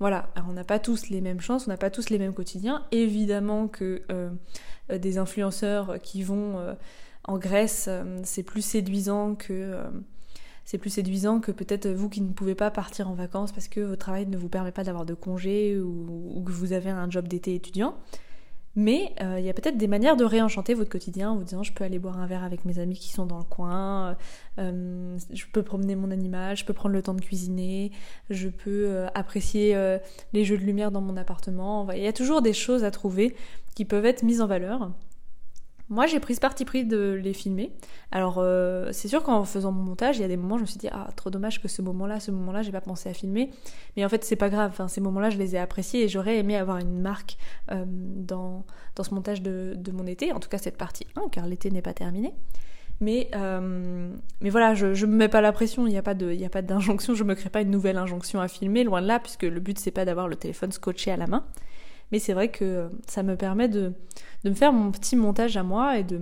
Voilà, 0.00 0.28
on 0.48 0.52
n'a 0.52 0.64
pas 0.64 0.78
tous 0.78 1.08
les 1.08 1.20
mêmes 1.20 1.40
chances, 1.40 1.66
on 1.66 1.70
n'a 1.70 1.76
pas 1.76 1.90
tous 1.90 2.10
les 2.10 2.18
mêmes 2.18 2.34
quotidiens. 2.34 2.84
Évidemment 2.90 3.68
que 3.68 4.02
euh, 4.10 4.30
euh, 4.90 4.98
des 4.98 5.18
influenceurs 5.18 6.00
qui 6.02 6.22
vont 6.22 6.58
euh, 6.58 6.74
en 7.24 7.38
Grèce, 7.38 7.88
c'est 8.24 8.42
plus 8.42 8.60
séduisant 8.60 9.34
que 9.34 9.78
c'est 10.64 10.78
plus 10.78 10.90
séduisant 10.90 11.40
que 11.40 11.52
peut-être 11.52 11.88
vous 11.88 12.08
qui 12.08 12.20
ne 12.20 12.32
pouvez 12.32 12.54
pas 12.54 12.70
partir 12.70 13.08
en 13.08 13.14
vacances 13.14 13.52
parce 13.52 13.68
que 13.68 13.80
votre 13.80 14.00
travail 14.00 14.26
ne 14.26 14.36
vous 14.36 14.48
permet 14.48 14.72
pas 14.72 14.84
d'avoir 14.84 15.04
de 15.04 15.14
congé 15.14 15.78
ou, 15.78 16.42
que 16.44 16.52
vous 16.52 16.72
avez 16.72 16.90
un 16.90 17.08
job 17.10 17.28
d'été 17.28 17.54
étudiant. 17.54 17.94
Mais 18.76 19.12
euh, 19.20 19.38
il 19.38 19.44
y 19.44 19.50
a 19.50 19.54
peut-être 19.54 19.76
des 19.76 19.86
manières 19.86 20.16
de 20.16 20.24
réenchanter 20.24 20.74
votre 20.74 20.90
quotidien 20.90 21.30
en 21.30 21.36
vous 21.36 21.44
disant 21.44 21.62
je 21.62 21.72
peux 21.72 21.84
aller 21.84 22.00
boire 22.00 22.18
un 22.18 22.26
verre 22.26 22.42
avec 22.42 22.64
mes 22.64 22.80
amis 22.80 22.98
qui 22.98 23.10
sont 23.10 23.24
dans 23.24 23.38
le 23.38 23.44
coin, 23.44 24.16
euh, 24.58 25.16
je 25.32 25.44
peux 25.52 25.62
promener 25.62 25.94
mon 25.94 26.10
animal, 26.10 26.56
je 26.56 26.64
peux 26.64 26.72
prendre 26.72 26.92
le 26.92 27.00
temps 27.00 27.14
de 27.14 27.20
cuisiner, 27.20 27.92
je 28.30 28.48
peux 28.48 28.86
euh, 28.88 29.06
apprécier 29.14 29.76
les 30.32 30.44
jeux 30.44 30.58
de 30.58 30.64
lumière 30.64 30.90
dans 30.90 31.00
mon 31.00 31.16
appartement. 31.16 31.88
Il 31.92 32.02
y 32.02 32.08
a 32.08 32.12
toujours 32.12 32.42
des 32.42 32.52
choses 32.52 32.82
à 32.82 32.90
trouver 32.90 33.36
qui 33.76 33.84
peuvent 33.84 34.06
être 34.06 34.24
mises 34.24 34.40
en 34.40 34.48
valeur 34.48 34.90
moi, 35.90 36.06
j'ai 36.06 36.18
pris 36.18 36.34
ce 36.34 36.40
parti 36.40 36.64
pris 36.64 36.84
de 36.84 37.12
les 37.12 37.34
filmer. 37.34 37.70
Alors, 38.10 38.36
euh, 38.38 38.88
c'est 38.92 39.08
sûr 39.08 39.22
qu'en 39.22 39.44
faisant 39.44 39.70
mon 39.70 39.82
montage, 39.82 40.16
il 40.16 40.22
y 40.22 40.24
a 40.24 40.28
des 40.28 40.36
moments, 40.36 40.56
je 40.56 40.62
me 40.62 40.66
suis 40.66 40.78
dit, 40.78 40.88
ah, 40.90 41.08
trop 41.14 41.28
dommage 41.28 41.60
que 41.60 41.68
ce 41.68 41.82
moment-là, 41.82 42.20
ce 42.20 42.30
moment-là, 42.30 42.62
j'ai 42.62 42.72
pas 42.72 42.80
pensé 42.80 43.10
à 43.10 43.14
filmer. 43.14 43.50
Mais 43.96 44.04
en 44.04 44.08
fait, 44.08 44.24
c'est 44.24 44.36
pas 44.36 44.48
grave. 44.48 44.70
Enfin, 44.72 44.88
ces 44.88 45.02
moments-là, 45.02 45.28
je 45.28 45.36
les 45.36 45.56
ai 45.56 45.58
appréciés 45.58 46.04
et 46.04 46.08
j'aurais 46.08 46.38
aimé 46.38 46.56
avoir 46.56 46.78
une 46.78 47.00
marque 47.00 47.36
euh, 47.70 47.84
dans, 47.86 48.64
dans 48.96 49.04
ce 49.04 49.12
montage 49.12 49.42
de, 49.42 49.74
de, 49.76 49.92
mon 49.92 50.06
été. 50.06 50.32
En 50.32 50.40
tout 50.40 50.48
cas, 50.48 50.58
cette 50.58 50.78
partie 50.78 51.06
1, 51.16 51.28
car 51.28 51.46
l'été 51.46 51.70
n'est 51.70 51.82
pas 51.82 51.94
terminé. 51.94 52.32
Mais, 53.00 53.28
euh, 53.34 54.08
mais 54.40 54.50
voilà, 54.50 54.74
je, 54.74 54.94
je 54.94 55.04
me 55.04 55.16
mets 55.16 55.28
pas 55.28 55.40
la 55.40 55.52
pression, 55.52 55.86
il 55.86 55.90
n'y 55.90 55.98
a 55.98 56.02
pas 56.02 56.14
d'injonction, 56.14 57.14
je 57.14 57.24
me 57.24 57.34
crée 57.34 57.50
pas 57.50 57.60
une 57.60 57.70
nouvelle 57.70 57.98
injonction 57.98 58.40
à 58.40 58.48
filmer, 58.48 58.84
loin 58.84 59.02
de 59.02 59.06
là, 59.06 59.18
puisque 59.18 59.42
le 59.42 59.60
but, 59.60 59.78
c'est 59.78 59.90
pas 59.90 60.04
d'avoir 60.04 60.28
le 60.28 60.36
téléphone 60.36 60.72
scotché 60.72 61.10
à 61.10 61.16
la 61.16 61.26
main. 61.26 61.44
Mais 62.12 62.18
c'est 62.18 62.32
vrai 62.32 62.50
que 62.50 62.88
ça 63.06 63.22
me 63.22 63.36
permet 63.36 63.68
de, 63.68 63.92
de 64.44 64.50
me 64.50 64.54
faire 64.54 64.72
mon 64.72 64.90
petit 64.90 65.16
montage 65.16 65.56
à 65.56 65.62
moi 65.62 65.98
et 65.98 66.04
de, 66.04 66.20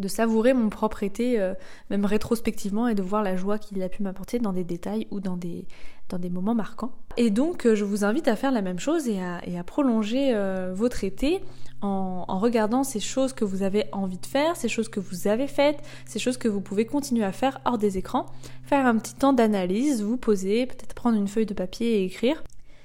de 0.00 0.08
savourer 0.08 0.54
mon 0.54 0.70
propre 0.70 1.02
été, 1.02 1.38
euh, 1.38 1.54
même 1.90 2.04
rétrospectivement, 2.04 2.88
et 2.88 2.94
de 2.94 3.02
voir 3.02 3.22
la 3.22 3.36
joie 3.36 3.58
qu'il 3.58 3.80
a 3.82 3.88
pu 3.88 4.02
m'apporter 4.02 4.38
dans 4.38 4.52
des 4.52 4.64
détails 4.64 5.06
ou 5.10 5.20
dans 5.20 5.36
des, 5.36 5.66
dans 6.08 6.18
des 6.18 6.30
moments 6.30 6.54
marquants. 6.54 6.92
Et 7.16 7.30
donc, 7.30 7.66
euh, 7.66 7.74
je 7.74 7.84
vous 7.84 8.04
invite 8.04 8.26
à 8.26 8.34
faire 8.34 8.50
la 8.50 8.62
même 8.62 8.78
chose 8.78 9.06
et 9.08 9.20
à, 9.20 9.64
prolonger 9.64 10.34
euh, 10.34 10.72
votre 10.74 11.04
été 11.04 11.40
en, 11.82 12.38
regardant 12.38 12.82
ces 12.82 13.00
choses 13.00 13.34
que 13.34 13.44
vous 13.44 13.62
avez 13.62 13.84
envie 13.92 14.18
de 14.18 14.26
faire, 14.26 14.56
ces 14.56 14.68
choses 14.68 14.88
que 14.88 15.00
vous 15.00 15.28
avez 15.28 15.46
faites, 15.46 15.78
ces 16.06 16.18
choses 16.18 16.38
que 16.38 16.48
vous 16.48 16.62
pouvez 16.62 16.86
continuer 16.86 17.24
à 17.24 17.32
faire 17.32 17.60
hors 17.66 17.78
des 17.78 17.98
écrans, 17.98 18.26
faire 18.64 18.86
un 18.86 18.96
petit 18.96 19.14
temps 19.14 19.34
d'analyse, 19.34 20.02
vous 20.02 20.16
poser, 20.16 20.66
peut-être 20.66 20.94
prendre 20.94 21.16
une 21.16 21.28
feuille 21.28 21.46
de 21.46 21.54
papier 21.54 22.00
et 22.00 22.04
écrire 22.04 22.42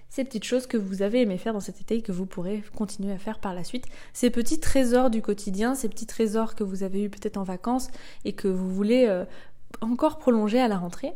ces 0.09 0.23
petites 0.23 0.43
choses 0.43 0.67
que 0.67 0.77
vous 0.77 1.01
avez 1.01 1.21
aimé 1.21 1.37
faire 1.37 1.53
dans 1.53 1.59
cet 1.59 1.81
été 1.81 1.97
et 1.97 2.01
que 2.01 2.11
vous 2.11 2.25
pourrez 2.25 2.63
continuer 2.75 3.13
à 3.13 3.17
faire 3.17 3.39
par 3.39 3.53
la 3.53 3.63
suite. 3.63 3.85
Ces 4.13 4.29
petits 4.29 4.59
trésors 4.59 5.09
du 5.09 5.21
quotidien, 5.21 5.75
ces 5.75 5.89
petits 5.89 6.05
trésors 6.05 6.55
que 6.55 6.63
vous 6.63 6.83
avez 6.83 7.03
eu 7.03 7.09
peut-être 7.09 7.37
en 7.37 7.43
vacances 7.43 7.89
et 8.23 8.33
que 8.33 8.47
vous 8.47 8.73
voulez 8.73 9.05
euh, 9.07 9.25
encore 9.81 10.17
prolonger 10.17 10.59
à 10.59 10.67
la 10.67 10.77
rentrée. 10.77 11.13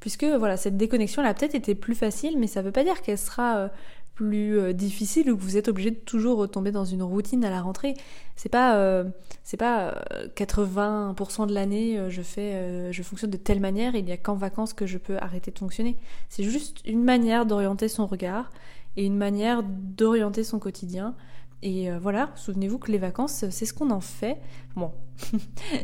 Puisque 0.00 0.24
voilà, 0.24 0.56
cette 0.56 0.76
déconnexion 0.76 1.22
elle 1.22 1.28
a 1.28 1.34
peut-être 1.34 1.54
été 1.54 1.74
plus 1.74 1.94
facile, 1.94 2.38
mais 2.38 2.46
ça 2.46 2.60
ne 2.60 2.66
veut 2.66 2.72
pas 2.72 2.84
dire 2.84 3.02
qu'elle 3.02 3.18
sera 3.18 3.56
euh, 3.56 3.68
plus 4.16 4.58
euh, 4.58 4.72
difficile 4.72 5.30
ou 5.30 5.36
que 5.36 5.42
vous 5.42 5.56
êtes 5.58 5.68
obligé 5.68 5.90
de 5.92 5.96
toujours 5.96 6.38
retomber 6.38 6.72
dans 6.72 6.86
une 6.86 7.02
routine 7.02 7.44
à 7.44 7.50
la 7.50 7.60
rentrée. 7.60 7.94
C'est 8.34 8.48
pas 8.48 8.76
euh, 8.76 9.04
c'est 9.44 9.58
pas 9.58 10.02
80% 10.34 11.42
euh, 11.42 11.46
de 11.46 11.54
l'année 11.54 12.00
je 12.08 12.22
fais 12.22 12.92
je 12.92 13.02
fonctionne 13.02 13.30
de 13.30 13.36
telle 13.36 13.60
manière, 13.60 13.94
il 13.94 14.04
n'y 14.04 14.12
a 14.12 14.16
qu'en 14.16 14.34
vacances 14.34 14.72
que 14.72 14.86
je 14.86 14.98
peux 14.98 15.18
arrêter 15.18 15.52
de 15.52 15.58
fonctionner. 15.58 15.96
C'est 16.30 16.42
juste 16.42 16.80
une 16.86 17.04
manière 17.04 17.46
d'orienter 17.46 17.88
son 17.88 18.06
regard 18.06 18.50
et 18.96 19.04
une 19.04 19.16
manière 19.16 19.62
d'orienter 19.62 20.42
son 20.42 20.58
quotidien. 20.58 21.14
Et 21.62 21.90
voilà, 21.98 22.30
souvenez-vous 22.36 22.78
que 22.78 22.90
les 22.90 22.98
vacances, 22.98 23.44
c'est 23.50 23.64
ce 23.64 23.74
qu'on 23.74 23.90
en 23.90 24.00
fait. 24.00 24.38
Bon, 24.76 24.92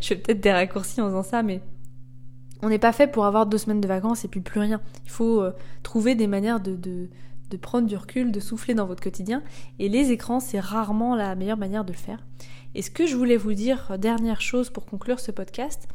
je 0.00 0.06
fais 0.06 0.16
peut-être 0.16 0.40
des 0.40 0.52
raccourcis 0.52 1.00
en 1.00 1.08
faisant 1.08 1.22
ça, 1.22 1.42
mais 1.42 1.60
on 2.62 2.68
n'est 2.68 2.78
pas 2.78 2.92
fait 2.92 3.08
pour 3.08 3.26
avoir 3.26 3.46
deux 3.46 3.58
semaines 3.58 3.80
de 3.80 3.88
vacances 3.88 4.24
et 4.24 4.28
puis 4.28 4.40
plus 4.40 4.60
rien. 4.60 4.80
Il 5.04 5.10
faut 5.10 5.44
trouver 5.82 6.14
des 6.14 6.26
manières 6.26 6.60
de, 6.60 6.76
de 6.76 7.08
de 7.52 7.56
prendre 7.58 7.86
du 7.86 7.96
recul, 7.96 8.32
de 8.32 8.40
souffler 8.40 8.74
dans 8.74 8.86
votre 8.86 9.02
quotidien. 9.02 9.42
Et 9.78 9.88
les 9.88 10.10
écrans, 10.10 10.40
c'est 10.40 10.60
rarement 10.60 11.14
la 11.14 11.34
meilleure 11.34 11.58
manière 11.58 11.84
de 11.84 11.92
le 11.92 11.98
faire. 11.98 12.24
Et 12.74 12.82
ce 12.82 12.90
que 12.90 13.06
je 13.06 13.16
voulais 13.16 13.36
vous 13.36 13.52
dire, 13.52 13.98
dernière 13.98 14.40
chose 14.40 14.70
pour 14.70 14.86
conclure 14.86 15.20
ce 15.20 15.30
podcast, 15.30 15.88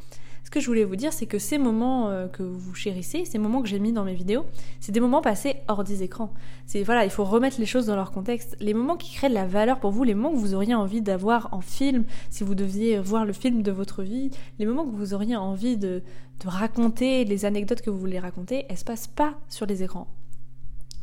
ce 0.47 0.51
que 0.51 0.61
je 0.61 0.67
voulais 0.67 0.85
vous 0.85 0.95
dire, 0.95 1.11
c'est 1.11 1.25
que 1.25 1.39
ces 1.39 1.57
moments 1.57 2.07
euh, 2.07 2.27
que 2.27 2.41
vous 2.41 2.73
chérissez, 2.73 3.25
ces 3.25 3.37
moments 3.37 3.61
que 3.61 3.67
j'ai 3.67 3.79
mis 3.79 3.91
dans 3.91 4.05
mes 4.05 4.13
vidéos, 4.13 4.45
c'est 4.79 4.93
des 4.93 5.01
moments 5.01 5.19
passés 5.19 5.57
hors 5.67 5.83
des 5.83 6.03
écrans. 6.03 6.31
C'est 6.65 6.83
voilà, 6.83 7.03
il 7.03 7.09
faut 7.09 7.25
remettre 7.25 7.59
les 7.59 7.65
choses 7.65 7.87
dans 7.87 7.97
leur 7.97 8.11
contexte. 8.11 8.55
Les 8.61 8.73
moments 8.73 8.95
qui 8.95 9.13
créent 9.13 9.27
de 9.27 9.33
la 9.33 9.45
valeur 9.45 9.81
pour 9.81 9.91
vous, 9.91 10.05
les 10.05 10.13
moments 10.13 10.31
que 10.31 10.37
vous 10.39 10.53
auriez 10.53 10.73
envie 10.73 11.01
d'avoir 11.01 11.53
en 11.53 11.59
film, 11.59 12.05
si 12.29 12.45
vous 12.45 12.55
deviez 12.55 12.97
voir 12.97 13.25
le 13.25 13.33
film 13.33 13.61
de 13.61 13.71
votre 13.71 14.03
vie, 14.03 14.29
les 14.57 14.65
moments 14.65 14.85
que 14.85 14.95
vous 14.95 15.13
auriez 15.13 15.35
envie 15.35 15.75
de, 15.75 16.01
de 16.39 16.47
raconter, 16.47 17.25
les 17.25 17.43
anecdotes 17.43 17.81
que 17.81 17.89
vous 17.89 17.99
voulez 17.99 18.19
raconter, 18.19 18.65
elles 18.69 18.77
se 18.77 18.85
passent 18.85 19.07
pas 19.07 19.33
sur 19.49 19.65
les 19.65 19.83
écrans 19.83 20.07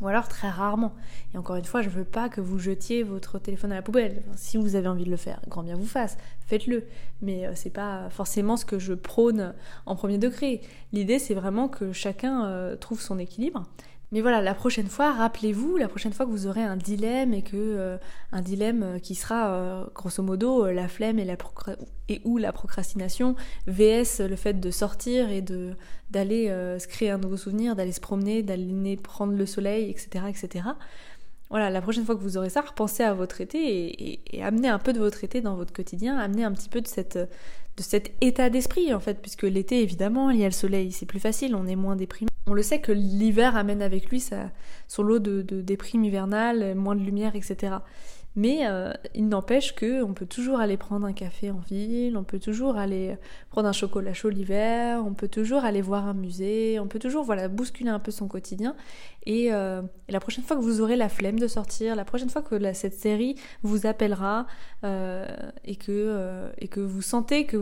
ou 0.00 0.08
alors 0.08 0.28
très 0.28 0.48
rarement. 0.48 0.92
Et 1.34 1.38
encore 1.38 1.56
une 1.56 1.64
fois, 1.64 1.82
je 1.82 1.88
veux 1.88 2.04
pas 2.04 2.28
que 2.28 2.40
vous 2.40 2.58
jetiez 2.58 3.02
votre 3.02 3.38
téléphone 3.38 3.72
à 3.72 3.76
la 3.76 3.82
poubelle. 3.82 4.22
si 4.36 4.56
vous 4.56 4.76
avez 4.76 4.88
envie 4.88 5.04
de 5.04 5.10
le 5.10 5.16
faire, 5.16 5.40
grand 5.48 5.62
bien 5.62 5.76
vous 5.76 5.86
fasse, 5.86 6.16
faites-le. 6.46 6.84
Mais 7.22 7.46
euh, 7.46 7.52
c'est 7.54 7.70
pas 7.70 8.10
forcément 8.10 8.56
ce 8.56 8.64
que 8.64 8.78
je 8.78 8.92
prône 8.92 9.54
en 9.86 9.96
premier 9.96 10.18
degré. 10.18 10.60
L'idée, 10.92 11.18
c'est 11.18 11.34
vraiment 11.34 11.68
que 11.68 11.92
chacun 11.92 12.46
euh, 12.46 12.76
trouve 12.76 13.00
son 13.00 13.18
équilibre 13.18 13.64
mais 14.12 14.20
voilà, 14.20 14.40
la 14.40 14.54
prochaine 14.54 14.86
fois, 14.86 15.12
rappelez-vous, 15.12 15.76
la 15.76 15.88
prochaine 15.88 16.12
fois 16.12 16.24
que 16.26 16.30
vous 16.30 16.46
aurez 16.46 16.62
un 16.62 16.76
dilemme 16.76 17.34
et 17.34 17.42
que 17.42 17.56
euh, 17.56 17.98
un 18.32 18.42
dilemme 18.42 18.82
euh, 18.82 18.98
qui 18.98 19.14
sera 19.14 19.54
euh, 19.54 19.84
grosso 19.94 20.22
modo 20.22 20.70
la 20.70 20.88
flemme 20.88 21.18
et 21.18 21.24
la 21.24 21.36
ou 22.24 22.38
la 22.38 22.52
procrastination 22.52 23.34
vs 23.66 24.20
le 24.20 24.36
fait 24.36 24.60
de 24.60 24.70
sortir 24.70 25.30
et 25.30 25.40
de 25.40 25.74
d'aller 26.10 26.46
se 26.78 26.86
créer 26.86 27.10
un 27.10 27.18
nouveau 27.18 27.36
souvenir, 27.36 27.74
d'aller 27.74 27.90
se 27.90 28.00
promener, 28.00 28.44
d'aller 28.44 28.96
prendre 28.96 29.32
le 29.32 29.46
soleil, 29.46 29.90
etc., 29.90 30.26
etc. 30.28 30.68
Voilà, 31.54 31.70
la 31.70 31.80
prochaine 31.80 32.04
fois 32.04 32.16
que 32.16 32.20
vous 32.20 32.36
aurez 32.36 32.50
ça, 32.50 32.62
repensez 32.62 33.04
à 33.04 33.14
votre 33.14 33.40
été 33.40 34.18
et, 34.36 34.42
amenez 34.42 34.66
un 34.66 34.80
peu 34.80 34.92
de 34.92 34.98
votre 34.98 35.22
été 35.22 35.40
dans 35.40 35.54
votre 35.54 35.72
quotidien, 35.72 36.18
amenez 36.18 36.42
un 36.42 36.50
petit 36.50 36.68
peu 36.68 36.80
de 36.80 36.88
cet 36.88 37.16
état 38.20 38.50
d'esprit 38.50 38.92
en 38.92 38.98
fait, 38.98 39.22
puisque 39.22 39.44
l'été 39.44 39.80
évidemment 39.80 40.30
il 40.30 40.40
y 40.40 40.42
a 40.42 40.48
le 40.48 40.52
soleil, 40.52 40.90
c'est 40.90 41.06
plus 41.06 41.20
facile, 41.20 41.54
on 41.54 41.68
est 41.68 41.76
moins 41.76 41.94
déprimé. 41.94 42.28
On 42.48 42.54
le 42.54 42.62
sait 42.64 42.80
que 42.80 42.90
l'hiver 42.90 43.56
amène 43.56 43.82
avec 43.82 44.10
lui 44.10 44.18
sa, 44.18 44.50
son 44.88 45.04
lot 45.04 45.20
de, 45.20 45.42
de 45.42 45.60
déprime 45.60 46.02
hivernale, 46.02 46.74
moins 46.74 46.96
de 46.96 47.02
lumière, 47.04 47.36
etc. 47.36 47.74
Mais 48.36 48.66
euh, 48.66 48.92
il 49.14 49.28
n'empêche 49.28 49.76
que 49.76 50.02
on 50.02 50.12
peut 50.12 50.26
toujours 50.26 50.58
aller 50.58 50.76
prendre 50.76 51.06
un 51.06 51.12
café 51.12 51.52
en 51.52 51.58
ville, 51.58 52.16
on 52.16 52.24
peut 52.24 52.40
toujours 52.40 52.76
aller 52.76 53.16
prendre 53.50 53.68
un 53.68 53.72
chocolat 53.72 54.12
chaud 54.12 54.28
l'hiver, 54.28 55.00
on 55.06 55.14
peut 55.14 55.28
toujours 55.28 55.64
aller 55.64 55.82
voir 55.82 56.08
un 56.08 56.14
musée, 56.14 56.80
on 56.80 56.88
peut 56.88 56.98
toujours 56.98 57.24
voilà 57.24 57.46
bousculer 57.46 57.90
un 57.90 58.00
peu 58.00 58.10
son 58.10 58.26
quotidien. 58.26 58.74
Et, 59.24 59.52
euh, 59.52 59.82
la 60.08 60.18
prochaine 60.18 60.42
fois 60.42 60.56
que 60.56 60.62
vous 60.62 60.80
aurez 60.80 60.96
la 60.96 61.08
flemme 61.08 61.38
de 61.38 61.46
sortir, 61.46 61.94
la 61.94 62.04
prochaine 62.04 62.28
fois 62.28 62.42
que 62.42 62.72
cette 62.72 62.94
série 62.94 63.36
vous 63.62 63.86
appellera 63.86 64.46
euh, 64.84 65.26
et 65.64 65.76
que 65.76 66.50
et 66.58 66.66
que 66.66 66.80
vous 66.80 67.02
sentez 67.02 67.46
que 67.46 67.56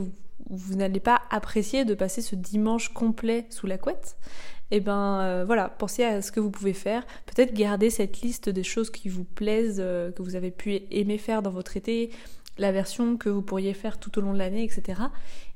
vous 0.49 0.75
n'allez 0.75 1.01
pas 1.01 1.23
apprécier 1.31 1.85
de 1.85 1.95
passer 1.95 2.21
ce 2.21 2.35
dimanche 2.35 2.89
complet 2.89 3.47
sous 3.51 3.67
la 3.67 3.79
couette, 3.79 4.17
et 4.73 4.77
eh 4.77 4.81
ben 4.81 5.21
euh, 5.21 5.45
voilà, 5.45 5.69
pensez 5.69 6.03
à 6.03 6.23
ce 6.23 6.33
que 6.33 6.41
vous 6.41 6.51
pouvez 6.51 6.73
faire. 6.73 7.05
Peut-être 7.27 7.53
garder 7.53 7.91
cette 7.91 8.23
liste 8.23 8.49
des 8.49 8.63
choses 8.63 8.89
qui 8.89 9.11
vous 9.11 9.25
plaisent, 9.25 9.83
euh, 9.85 10.11
que 10.11 10.23
vous 10.23 10.35
avez 10.35 10.51
pu 10.51 10.81
aimer 10.91 11.19
faire 11.19 11.43
dans 11.43 11.51
votre 11.51 11.77
été, 11.77 12.09
la 12.57 12.73
version 12.73 13.19
que 13.19 13.29
vous 13.29 13.43
pourriez 13.43 13.75
faire 13.75 13.99
tout 13.99 14.19
au 14.19 14.23
long 14.23 14.33
de 14.33 14.39
l'année, 14.39 14.65
etc. 14.65 15.03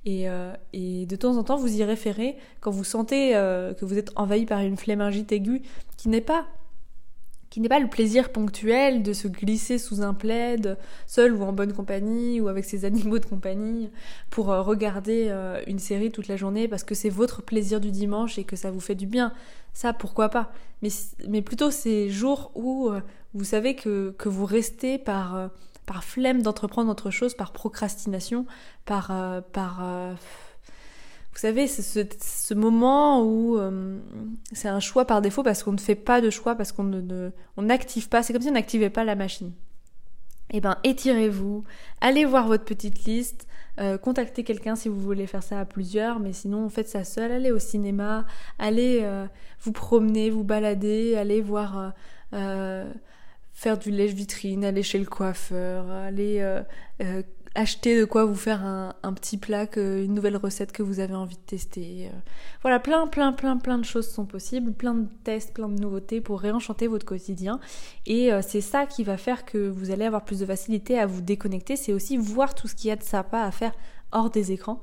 Euh, 0.06 0.52
et, 0.74 1.06
de 1.06 1.16
temps 1.16 1.38
en 1.38 1.44
temps, 1.44 1.56
vous 1.56 1.78
y 1.78 1.82
référez 1.82 2.36
quand 2.60 2.70
vous 2.70 2.84
sentez 2.84 3.30
que 3.32 3.84
vous 3.86 3.96
êtes 3.96 4.12
envahi 4.16 4.44
par 4.44 4.60
une 4.60 4.76
flémingite 4.76 5.32
aiguë 5.32 5.62
qui 5.96 6.10
n'est 6.10 6.20
pas 6.20 6.46
qui 7.56 7.62
n'est 7.62 7.70
pas 7.70 7.78
le 7.78 7.88
plaisir 7.88 8.32
ponctuel 8.32 9.02
de 9.02 9.14
se 9.14 9.28
glisser 9.28 9.78
sous 9.78 10.02
un 10.02 10.12
plaid, 10.12 10.76
seul 11.06 11.32
ou 11.32 11.42
en 11.42 11.54
bonne 11.54 11.72
compagnie, 11.72 12.38
ou 12.38 12.48
avec 12.48 12.66
ses 12.66 12.84
animaux 12.84 13.18
de 13.18 13.24
compagnie, 13.24 13.88
pour 14.28 14.52
euh, 14.52 14.60
regarder 14.60 15.28
euh, 15.30 15.62
une 15.66 15.78
série 15.78 16.12
toute 16.12 16.28
la 16.28 16.36
journée 16.36 16.68
parce 16.68 16.84
que 16.84 16.94
c'est 16.94 17.08
votre 17.08 17.40
plaisir 17.40 17.80
du 17.80 17.90
dimanche 17.90 18.38
et 18.38 18.44
que 18.44 18.56
ça 18.56 18.70
vous 18.70 18.80
fait 18.80 18.94
du 18.94 19.06
bien. 19.06 19.32
Ça, 19.72 19.94
pourquoi 19.94 20.28
pas? 20.28 20.52
Mais, 20.82 20.90
mais 21.28 21.40
plutôt 21.40 21.70
ces 21.70 22.10
jours 22.10 22.50
où 22.54 22.90
euh, 22.90 23.00
vous 23.32 23.44
savez 23.44 23.74
que, 23.74 24.14
que 24.18 24.28
vous 24.28 24.44
restez 24.44 24.98
par, 24.98 25.48
par 25.86 26.04
flemme 26.04 26.42
d'entreprendre 26.42 26.90
autre 26.90 27.10
chose, 27.10 27.32
par 27.32 27.52
procrastination, 27.52 28.44
par... 28.84 29.10
par 29.54 30.14
vous 31.32 31.40
savez, 31.40 31.66
ce, 31.68 31.82
ce, 31.82 32.54
moment 32.54 33.22
où 33.22 33.58
c'est 34.52 34.68
un 34.68 34.80
choix 34.80 35.04
par 35.04 35.22
défaut 35.22 35.42
parce 35.42 35.62
qu'on 35.62 35.72
ne 35.72 35.78
fait 35.78 35.94
pas 35.96 36.20
de 36.20 36.30
choix, 36.30 36.54
parce 36.54 36.72
qu'on 36.72 36.84
ne, 36.84 37.30
on 37.56 37.62
n'active 37.62 38.08
pas. 38.08 38.22
C'est 38.22 38.32
comme 38.32 38.42
si 38.42 38.48
on 38.48 38.52
n'activait 38.52 38.90
pas 38.90 39.04
la 39.04 39.16
machine. 39.16 39.52
Eh 40.50 40.60
ben, 40.60 40.76
étirez-vous, 40.84 41.64
allez 42.00 42.24
voir 42.24 42.46
votre 42.46 42.64
petite 42.64 43.04
liste, 43.04 43.48
euh, 43.80 43.98
contactez 43.98 44.44
quelqu'un 44.44 44.76
si 44.76 44.88
vous 44.88 45.00
voulez 45.00 45.26
faire 45.26 45.42
ça 45.42 45.58
à 45.58 45.64
plusieurs, 45.64 46.20
mais 46.20 46.32
sinon 46.32 46.68
faites 46.68 46.88
ça 46.88 47.02
seul. 47.02 47.32
Allez 47.32 47.50
au 47.50 47.58
cinéma, 47.58 48.24
allez 48.60 49.00
euh, 49.02 49.26
vous 49.60 49.72
promener, 49.72 50.30
vous 50.30 50.44
balader, 50.44 51.16
allez 51.16 51.40
voir 51.40 51.94
faire 52.30 53.78
du 53.78 53.90
lèche-vitrine, 53.90 54.64
aller 54.64 54.82
chez 54.82 54.98
le 54.98 55.06
coiffeur, 55.06 55.90
aller 55.90 56.62
acheter 57.56 57.98
de 57.98 58.04
quoi 58.04 58.24
vous 58.24 58.34
faire 58.34 58.64
un, 58.64 59.12
petit 59.14 59.38
plat, 59.38 59.66
une 59.76 60.14
nouvelle 60.14 60.36
recette 60.36 60.72
que 60.72 60.82
vous 60.82 61.00
avez 61.00 61.14
envie 61.14 61.36
de 61.36 61.40
tester. 61.40 62.06
Euh. 62.06 62.18
Voilà, 62.62 62.78
plein, 62.78 63.06
plein, 63.06 63.32
plein, 63.32 63.56
plein 63.56 63.78
de 63.78 63.84
choses 63.84 64.08
sont 64.08 64.26
possibles, 64.26 64.72
plein 64.72 64.94
de 64.94 65.08
tests, 65.24 65.54
plein 65.54 65.68
de 65.68 65.80
nouveautés 65.80 66.20
pour 66.20 66.40
réenchanter 66.40 66.86
votre 66.86 67.06
quotidien. 67.06 67.58
Et 68.04 68.32
euh, 68.32 68.42
c'est 68.46 68.60
ça 68.60 68.86
qui 68.86 69.04
va 69.04 69.16
faire 69.16 69.44
que 69.44 69.68
vous 69.68 69.90
allez 69.90 70.04
avoir 70.04 70.24
plus 70.24 70.40
de 70.40 70.46
facilité 70.46 70.98
à 70.98 71.06
vous 71.06 71.22
déconnecter. 71.22 71.76
C'est 71.76 71.92
aussi 71.92 72.16
voir 72.16 72.54
tout 72.54 72.68
ce 72.68 72.74
qu'il 72.74 72.88
y 72.88 72.92
a 72.92 72.96
de 72.96 73.02
sympa 73.02 73.40
à 73.40 73.50
faire 73.50 73.72
hors 74.12 74.30
des 74.30 74.52
écrans. 74.52 74.82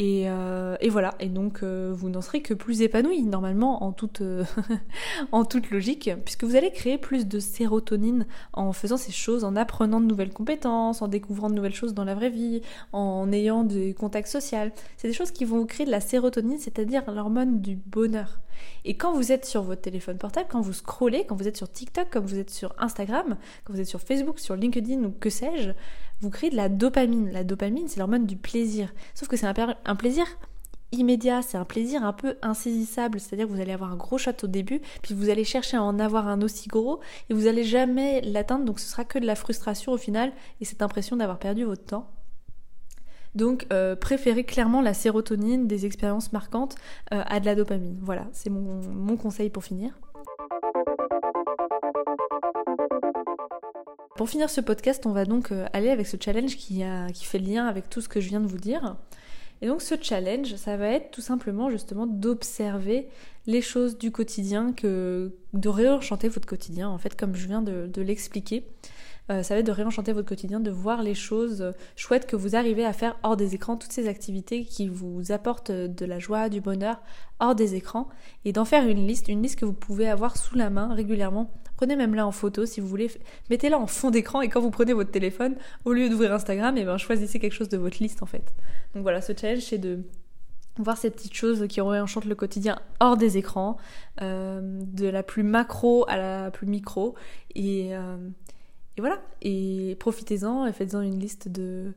Euh, 0.00 0.76
et, 0.80 0.88
voilà, 0.88 1.14
et 1.18 1.28
donc 1.28 1.62
euh, 1.62 1.92
vous 1.96 2.08
n'en 2.08 2.20
serez 2.20 2.40
que 2.40 2.54
plus 2.54 2.82
épanoui 2.82 3.22
normalement 3.22 3.82
en 3.82 3.92
toute, 3.92 4.20
euh, 4.20 4.44
en 5.32 5.44
toute 5.44 5.70
logique, 5.70 6.10
puisque 6.24 6.44
vous 6.44 6.54
allez 6.54 6.70
créer 6.70 6.98
plus 6.98 7.26
de 7.26 7.40
sérotonine 7.40 8.26
en 8.52 8.72
faisant 8.72 8.96
ces 8.96 9.12
choses, 9.12 9.44
en 9.44 9.56
apprenant 9.56 10.00
de 10.00 10.06
nouvelles 10.06 10.32
compétences, 10.32 11.02
en 11.02 11.08
découvrant 11.08 11.50
de 11.50 11.54
nouvelles 11.54 11.74
choses 11.74 11.94
dans 11.94 12.04
la 12.04 12.14
vraie 12.14 12.30
vie, 12.30 12.62
en 12.92 13.32
ayant 13.32 13.64
des 13.64 13.94
contacts 13.94 14.28
sociaux. 14.28 14.48
C'est 14.96 15.08
des 15.08 15.14
choses 15.14 15.32
qui 15.32 15.44
vont 15.44 15.58
vous 15.58 15.66
créer 15.66 15.86
de 15.86 15.90
la 15.90 16.00
sérotonine, 16.00 16.58
c'est-à-dire 16.58 17.10
l'hormone 17.10 17.60
du 17.60 17.76
bonheur. 17.76 18.38
Et 18.84 18.96
quand 18.96 19.12
vous 19.12 19.32
êtes 19.32 19.44
sur 19.44 19.62
votre 19.62 19.82
téléphone 19.82 20.18
portable, 20.18 20.48
quand 20.50 20.60
vous 20.60 20.72
scrollez, 20.72 21.24
quand 21.24 21.36
vous 21.36 21.48
êtes 21.48 21.56
sur 21.56 21.70
TikTok, 21.70 22.08
quand 22.10 22.20
vous 22.20 22.38
êtes 22.38 22.50
sur 22.50 22.74
Instagram, 22.78 23.36
quand 23.64 23.72
vous 23.72 23.80
êtes 23.80 23.88
sur 23.88 24.00
Facebook, 24.00 24.38
sur 24.38 24.56
LinkedIn 24.56 25.02
ou 25.04 25.10
que 25.10 25.30
sais-je, 25.30 25.70
vous 26.20 26.30
créez 26.30 26.50
de 26.50 26.56
la 26.56 26.68
dopamine. 26.68 27.30
La 27.30 27.44
dopamine, 27.44 27.88
c'est 27.88 27.98
l'hormone 27.98 28.26
du 28.26 28.36
plaisir. 28.36 28.92
Sauf 29.14 29.28
que 29.28 29.36
c'est 29.36 29.46
un, 29.46 29.96
plaisir 29.96 30.26
immédiat, 30.92 31.42
c'est 31.42 31.58
un 31.58 31.64
plaisir 31.64 32.02
un 32.02 32.12
peu 32.12 32.36
insaisissable, 32.42 33.20
c'est-à-dire 33.20 33.46
que 33.46 33.52
vous 33.52 33.60
allez 33.60 33.72
avoir 33.72 33.92
un 33.92 33.96
gros 33.96 34.18
shot 34.18 34.32
au 34.42 34.46
début, 34.46 34.80
puis 35.02 35.14
vous 35.14 35.28
allez 35.28 35.44
chercher 35.44 35.76
à 35.76 35.82
en 35.82 35.98
avoir 35.98 36.26
un 36.28 36.40
aussi 36.42 36.68
gros, 36.68 37.00
et 37.28 37.34
vous 37.34 37.46
allez 37.46 37.64
jamais 37.64 38.20
l'atteindre, 38.22 38.64
donc 38.64 38.80
ce 38.80 38.88
sera 38.88 39.04
que 39.04 39.18
de 39.18 39.26
la 39.26 39.34
frustration 39.34 39.92
au 39.92 39.98
final, 39.98 40.32
et 40.60 40.64
cette 40.64 40.82
impression 40.82 41.16
d'avoir 41.16 41.38
perdu 41.38 41.64
votre 41.64 41.84
temps. 41.84 42.10
Donc 43.38 43.66
euh, 43.72 43.94
préférez 43.94 44.42
clairement 44.42 44.82
la 44.82 44.94
sérotonine 44.94 45.68
des 45.68 45.86
expériences 45.86 46.32
marquantes 46.32 46.74
euh, 47.14 47.22
à 47.24 47.38
de 47.38 47.46
la 47.46 47.54
dopamine. 47.54 47.96
Voilà, 48.02 48.26
c'est 48.32 48.50
mon 48.50 49.16
conseil 49.16 49.48
pour 49.48 49.62
finir. 49.62 49.92
Pour 54.16 54.28
finir 54.28 54.50
ce 54.50 54.60
podcast, 54.60 55.06
on 55.06 55.12
va 55.12 55.24
donc 55.24 55.52
euh, 55.52 55.66
aller 55.72 55.90
avec 55.90 56.08
ce 56.08 56.16
challenge 56.20 56.56
qui, 56.56 56.82
fait 57.22 57.38
lien 57.38 57.68
avec 57.68 57.88
tout 57.88 58.00
ce 58.00 58.08
que 58.08 58.20
je 58.20 58.28
viens 58.28 58.40
de 58.40 58.48
vous 58.48 58.58
dire. 58.58 58.96
Et 59.62 59.68
donc 59.68 59.80
ce 59.80 59.94
challenge, 60.00 60.56
ça 60.56 60.76
va 60.76 60.88
être 60.88 61.12
tout 61.12 61.20
simplement 61.20 61.70
justement 61.70 62.08
d'observer 62.08 63.06
les 63.46 63.62
choses 63.62 63.96
du 63.96 64.10
quotidien, 64.10 64.72
que, 64.72 65.30
de 65.52 65.68
réenchanter 65.68 66.28
votre 66.28 66.48
quotidien, 66.48 66.88
en 66.88 66.98
fait, 66.98 67.14
comme 67.14 67.36
je 67.36 67.46
viens 67.46 67.62
de, 67.62 68.02
l'expliquer. 68.02 68.64
Euh, 69.30 69.42
ça 69.42 69.54
va 69.54 69.60
être 69.60 69.66
de 69.66 69.72
réenchanter 69.72 70.12
votre 70.12 70.28
quotidien, 70.28 70.60
de 70.60 70.70
voir 70.70 71.02
les 71.02 71.14
choses 71.14 71.72
chouettes 71.96 72.26
que 72.26 72.36
vous 72.36 72.56
arrivez 72.56 72.84
à 72.84 72.92
faire 72.92 73.18
hors 73.22 73.36
des 73.36 73.54
écrans, 73.54 73.76
toutes 73.76 73.92
ces 73.92 74.08
activités 74.08 74.64
qui 74.64 74.88
vous 74.88 75.32
apportent 75.32 75.70
de 75.70 76.06
la 76.06 76.18
joie, 76.18 76.48
du 76.48 76.60
bonheur 76.60 77.00
hors 77.40 77.54
des 77.54 77.74
écrans, 77.74 78.08
et 78.44 78.52
d'en 78.52 78.64
faire 78.64 78.86
une 78.86 79.06
liste, 79.06 79.28
une 79.28 79.42
liste 79.42 79.58
que 79.58 79.64
vous 79.64 79.72
pouvez 79.72 80.08
avoir 80.08 80.36
sous 80.36 80.56
la 80.56 80.70
main 80.70 80.94
régulièrement 80.94 81.50
Prenez 81.78 81.94
même 81.94 82.16
là 82.16 82.26
en 82.26 82.32
photo 82.32 82.66
si 82.66 82.80
vous 82.80 82.88
voulez. 82.88 83.08
Mettez-la 83.50 83.78
en 83.78 83.86
fond 83.86 84.10
d'écran 84.10 84.40
et 84.40 84.48
quand 84.48 84.60
vous 84.60 84.72
prenez 84.72 84.92
votre 84.92 85.12
téléphone, 85.12 85.54
au 85.84 85.92
lieu 85.92 86.08
d'ouvrir 86.08 86.32
Instagram, 86.34 86.76
eh 86.76 86.84
ben 86.84 86.98
choisissez 86.98 87.38
quelque 87.38 87.52
chose 87.52 87.68
de 87.68 87.78
votre 87.78 88.02
liste 88.02 88.20
en 88.20 88.26
fait. 88.26 88.52
Donc 88.94 89.04
voilà, 89.04 89.20
ce 89.20 89.32
challenge 89.32 89.62
c'est 89.62 89.78
de 89.78 90.00
voir 90.76 90.96
ces 90.96 91.08
petites 91.08 91.34
choses 91.34 91.68
qui 91.68 91.80
réenchantent 91.80 92.24
le 92.24 92.34
quotidien 92.34 92.80
hors 92.98 93.16
des 93.16 93.38
écrans, 93.38 93.76
euh, 94.22 94.60
de 94.82 95.06
la 95.06 95.22
plus 95.22 95.44
macro 95.44 96.04
à 96.08 96.16
la 96.16 96.50
plus 96.50 96.66
micro. 96.66 97.14
Et, 97.54 97.94
euh, 97.94 98.16
et 98.98 99.00
voilà, 99.00 99.22
et 99.42 99.96
profitez-en 100.00 100.66
et 100.66 100.72
faites-en 100.72 101.02
une 101.02 101.20
liste 101.20 101.46
de, 101.46 101.94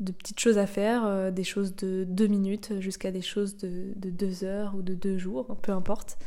de 0.00 0.12
petites 0.12 0.38
choses 0.38 0.58
à 0.58 0.66
faire, 0.66 1.06
euh, 1.06 1.30
des 1.30 1.44
choses 1.44 1.74
de 1.74 2.04
deux 2.04 2.26
minutes 2.26 2.78
jusqu'à 2.78 3.10
des 3.10 3.22
choses 3.22 3.56
de, 3.56 3.94
de 3.96 4.10
deux 4.10 4.44
heures 4.44 4.74
ou 4.76 4.82
de 4.82 4.94
deux 4.94 5.16
jours, 5.16 5.56
peu 5.62 5.72
importe. 5.72 6.18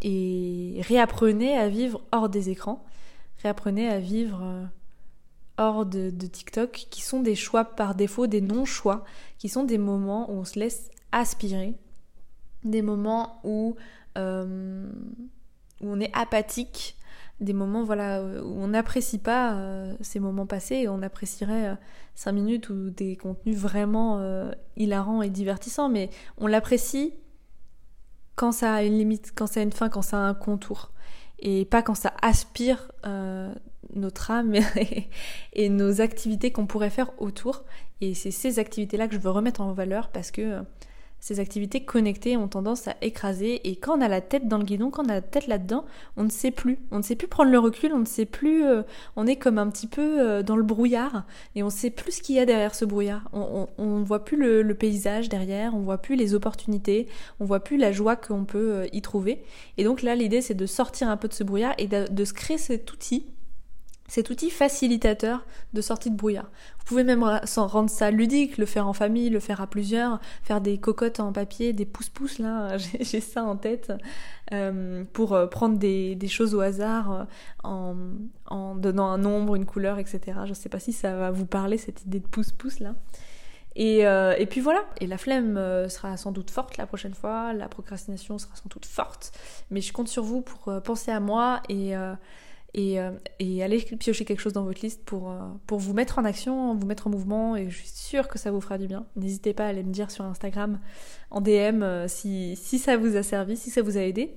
Et 0.00 0.80
réapprenez 0.88 1.58
à 1.58 1.68
vivre 1.68 2.00
hors 2.10 2.30
des 2.30 2.48
écrans, 2.48 2.86
réapprenez 3.42 3.86
à 3.86 3.98
vivre 3.98 4.40
euh, 4.42 4.64
hors 5.58 5.84
de, 5.84 6.08
TikTok, 6.08 6.86
qui 6.90 7.02
sont 7.02 7.20
des 7.20 7.34
choix 7.34 7.66
par 7.66 7.94
défaut, 7.94 8.26
des 8.26 8.40
non-choix, 8.40 9.04
qui 9.36 9.50
sont 9.50 9.64
des 9.64 9.76
moments 9.76 10.30
où 10.30 10.36
on 10.36 10.44
se 10.46 10.58
laisse 10.58 10.88
aspirer, 11.12 11.74
des 12.64 12.80
moments 12.80 13.40
où, 13.44 13.76
euh, 14.16 14.90
où 15.82 15.86
on 15.86 16.00
est 16.00 16.16
apathique, 16.16 16.96
des 17.40 17.52
moments 17.52 17.84
voilà, 17.84 18.22
où 18.22 18.62
on 18.62 18.68
n'apprécie 18.68 19.18
pas 19.18 19.54
euh, 19.54 19.94
ces 20.00 20.20
moments 20.20 20.46
passés 20.46 20.76
et 20.76 20.88
on 20.88 21.02
apprécierait 21.02 21.76
5 22.14 22.32
minutes 22.32 22.70
ou 22.70 22.90
des 22.90 23.16
contenus 23.16 23.56
vraiment 23.56 24.22
hilarants 24.76 25.22
et 25.22 25.30
divertissants, 25.30 25.88
mais 25.88 26.10
on 26.38 26.46
l'apprécie 26.46 27.14
quand 28.40 28.52
ça 28.52 28.76
a 28.76 28.82
une 28.82 28.96
limite, 28.96 29.32
quand 29.34 29.46
ça 29.46 29.60
a 29.60 29.62
une 29.62 29.70
fin, 29.70 29.90
quand 29.90 30.00
ça 30.00 30.16
a 30.16 30.20
un 30.20 30.32
contour. 30.32 30.92
Et 31.40 31.66
pas 31.66 31.82
quand 31.82 31.94
ça 31.94 32.14
aspire 32.22 32.90
euh, 33.06 33.52
notre 33.94 34.30
âme 34.30 34.54
et, 35.52 35.68
nos 35.68 36.00
activités 36.00 36.50
qu'on 36.50 36.66
pourrait 36.66 36.88
faire 36.88 37.10
autour. 37.20 37.64
Et 38.00 38.14
c'est 38.14 38.30
ces 38.30 38.58
activités-là 38.58 39.08
que 39.08 39.14
je 39.14 39.20
veux 39.20 39.30
remettre 39.30 39.60
en 39.60 39.74
valeur 39.74 40.08
parce 40.08 40.30
que 40.30 40.62
ces 41.20 41.38
activités 41.38 41.84
connectées 41.84 42.36
ont 42.36 42.48
tendance 42.48 42.88
à 42.88 42.96
écraser 43.02 43.60
et 43.68 43.76
quand 43.76 43.98
on 43.98 44.00
a 44.00 44.08
la 44.08 44.20
tête 44.20 44.48
dans 44.48 44.58
le 44.58 44.64
guidon, 44.64 44.90
quand 44.90 45.04
on 45.04 45.10
a 45.10 45.14
la 45.14 45.20
tête 45.20 45.46
là-dedans, 45.46 45.84
on 46.16 46.24
ne 46.24 46.30
sait 46.30 46.50
plus. 46.50 46.78
On 46.90 46.98
ne 46.98 47.02
sait 47.02 47.14
plus 47.14 47.28
prendre 47.28 47.50
le 47.50 47.58
recul, 47.58 47.92
on 47.92 47.98
ne 47.98 48.06
sait 48.06 48.24
plus. 48.24 48.64
Euh, 48.64 48.82
on 49.16 49.26
est 49.26 49.36
comme 49.36 49.58
un 49.58 49.68
petit 49.68 49.86
peu 49.86 50.20
euh, 50.20 50.42
dans 50.42 50.56
le 50.56 50.62
brouillard 50.62 51.24
et 51.54 51.62
on 51.62 51.66
ne 51.66 51.70
sait 51.70 51.90
plus 51.90 52.12
ce 52.12 52.22
qu'il 52.22 52.36
y 52.36 52.38
a 52.38 52.46
derrière 52.46 52.74
ce 52.74 52.84
brouillard. 52.84 53.28
On 53.32 53.68
ne 53.78 54.04
voit 54.04 54.24
plus 54.24 54.36
le, 54.36 54.74
paysage 54.74 55.28
derrière, 55.28 55.74
on 55.74 55.80
voit 55.80 55.98
plus 55.98 56.16
les 56.16 56.34
opportunités, 56.34 57.06
on 57.38 57.44
voit 57.44 57.60
plus 57.60 57.76
la 57.76 57.92
joie 57.92 58.16
qu'on 58.16 58.44
peut 58.44 58.72
euh, 58.72 58.86
y 58.92 59.02
trouver. 59.02 59.42
Et 59.76 59.84
donc 59.84 60.02
là, 60.02 60.14
l'idée 60.14 60.40
c'est 60.40 60.54
de 60.54 60.66
sortir 60.66 61.10
un 61.10 61.16
peu 61.16 61.28
de 61.28 61.34
ce 61.34 61.44
brouillard 61.44 61.74
et 61.76 61.86
de 61.86 62.24
se 62.24 62.32
créer 62.32 62.58
cet 62.58 62.92
outil 62.92 63.26
cet 64.10 64.28
outil 64.28 64.50
facilitateur 64.50 65.46
de 65.72 65.80
sortie 65.80 66.10
de 66.10 66.16
brouillard. 66.16 66.50
Vous 66.80 66.84
pouvez 66.84 67.04
même 67.04 67.22
rendre 67.22 67.88
ça 67.88 68.10
ludique, 68.10 68.58
le 68.58 68.66
faire 68.66 68.88
en 68.88 68.92
famille, 68.92 69.30
le 69.30 69.38
faire 69.38 69.60
à 69.60 69.68
plusieurs, 69.68 70.18
faire 70.42 70.60
des 70.60 70.78
cocottes 70.78 71.20
en 71.20 71.32
papier, 71.32 71.72
des 71.72 71.86
pouces-pouces 71.86 72.40
là, 72.40 72.76
j'ai 73.00 73.20
ça 73.20 73.44
en 73.44 73.56
tête, 73.56 73.92
euh, 74.52 75.04
pour 75.12 75.32
euh, 75.32 75.46
prendre 75.46 75.78
des, 75.78 76.18
choses 76.26 76.56
au 76.56 76.60
hasard 76.60 77.28
euh, 77.64 77.94
en, 78.46 78.74
donnant 78.74 79.10
un 79.10 79.18
nombre, 79.18 79.54
une 79.54 79.64
couleur, 79.64 80.00
etc. 80.00 80.20
Je 80.44 80.50
ne 80.50 80.54
sais 80.54 80.68
pas 80.68 80.80
si 80.80 80.92
ça 80.92 81.14
va 81.14 81.30
vous 81.30 81.46
parler 81.46 81.78
cette 81.78 82.02
idée 82.04 82.18
de 82.18 82.26
pouce-pouce 82.26 82.80
là. 82.80 82.96
Et, 83.76 84.46
puis 84.50 84.60
voilà, 84.60 84.84
et 85.00 85.06
la 85.06 85.18
flemme 85.18 85.54
sera 85.88 86.16
sans 86.16 86.32
doute 86.32 86.50
forte 86.50 86.76
la 86.76 86.86
prochaine 86.86 87.14
fois, 87.14 87.52
la 87.52 87.68
procrastination 87.68 88.36
sera 88.38 88.56
sans 88.56 88.68
doute 88.68 88.84
forte, 88.84 89.30
mais 89.70 89.80
je 89.80 89.92
compte 89.92 90.08
sur 90.08 90.24
vous 90.24 90.40
pour 90.40 90.82
penser 90.82 91.12
à 91.12 91.20
moi 91.20 91.62
et 91.68 91.94
et, 92.74 93.00
euh, 93.00 93.10
allez 93.40 93.78
piocher 93.98 94.24
quelque 94.24 94.40
chose 94.40 94.52
dans 94.52 94.64
votre 94.64 94.80
liste 94.82 95.02
pour, 95.04 95.30
euh, 95.30 95.38
pour 95.66 95.78
vous 95.78 95.92
mettre 95.92 96.18
en 96.18 96.24
action, 96.24 96.74
vous 96.74 96.86
mettre 96.86 97.06
en 97.06 97.10
mouvement 97.10 97.56
et 97.56 97.68
je 97.68 97.76
suis 97.76 97.88
sûre 97.88 98.28
que 98.28 98.38
ça 98.38 98.50
vous 98.50 98.60
fera 98.60 98.78
du 98.78 98.86
bien. 98.86 99.06
N'hésitez 99.16 99.54
pas 99.54 99.64
à 99.64 99.68
aller 99.68 99.82
me 99.82 99.92
dire 99.92 100.10
sur 100.10 100.24
Instagram 100.24 100.78
en 101.30 101.40
DM 101.40 101.82
euh, 101.82 102.08
si, 102.08 102.56
si 102.56 102.78
ça 102.78 102.96
vous 102.96 103.16
a 103.16 103.22
servi, 103.22 103.56
si 103.56 103.70
ça 103.70 103.82
vous 103.82 103.96
a 103.96 104.02
aidé. 104.02 104.36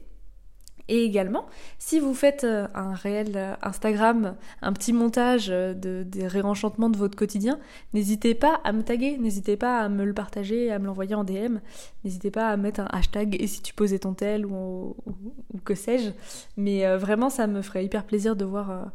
Et 0.90 1.06
également, 1.06 1.46
si 1.80 2.00
vous 2.02 2.14
faites 2.14 2.44
euh, 2.44 2.68
un 2.76 2.94
réel 2.94 3.34
euh, 3.36 3.56
Instagram, 3.62 4.36
un 4.62 4.74
petit 4.74 4.92
montage 4.92 5.48
euh, 5.50 5.74
de, 5.74 6.04
des 6.06 6.28
réenchantements 6.28 6.90
de 6.90 6.98
votre 6.98 7.16
quotidien, 7.16 7.58
n'hésitez 7.94 8.36
pas 8.36 8.60
à 8.66 8.74
me 8.74 8.84
taguer, 8.84 9.18
n'hésitez 9.18 9.56
pas 9.56 9.80
à 9.80 9.88
me 9.88 10.04
le 10.04 10.14
partager, 10.14 10.72
à 10.72 10.80
me 10.80 10.88
l'envoyer 10.88 11.16
en 11.16 11.24
DM, 11.24 11.60
n'hésitez 12.04 12.32
pas 12.32 12.50
à 12.50 12.58
mettre 12.58 12.82
un 12.82 12.90
hashtag 12.92 13.38
et 13.42 13.48
si 13.48 13.62
tu 13.62 13.74
posais 13.74 14.00
ton 14.00 14.14
tel 14.14 14.46
ou, 14.46 14.98
que 15.64 15.74
sais-je. 15.74 16.12
Mais 16.58 16.98
vraiment, 16.98 17.30
ça 17.30 17.48
me 17.48 17.62
ferait 17.62 17.86
hyper 17.86 18.04
plaisir 18.06 18.36
de 18.36 18.44
voir 18.44 18.92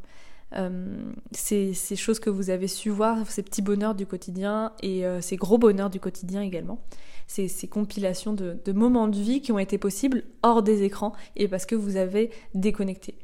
ces, 1.33 1.75
ces, 1.75 1.97
choses 1.97 2.21
que 2.21 2.31
vous 2.31 2.51
avez 2.51 2.69
su 2.69 2.91
voir, 2.91 3.31
ces 3.31 3.43
petits 3.43 3.63
bonheurs 3.63 3.95
du 3.95 4.07
quotidien 4.07 4.73
et 4.83 5.05
euh, 5.05 5.21
ces 5.21 5.37
gros 5.37 5.59
bonheurs 5.59 5.91
du 5.91 6.01
quotidien 6.01 6.43
également. 6.43 6.81
Ces, 7.27 7.49
ces 7.49 7.69
compilations 7.69 8.33
de, 8.33 8.57
de 8.65 8.73
moments 8.73 9.09
de 9.09 9.19
vie 9.19 9.43
qui 9.43 9.53
ont 9.53 9.59
été 9.59 9.77
possibles 9.77 10.25
hors 10.43 10.63
des 10.63 10.83
écrans 10.83 11.13
et 11.37 11.49
parce 11.49 11.67
que 11.67 11.75
vous 11.75 11.97
avez 11.97 12.31
déconnecté. 12.55 13.15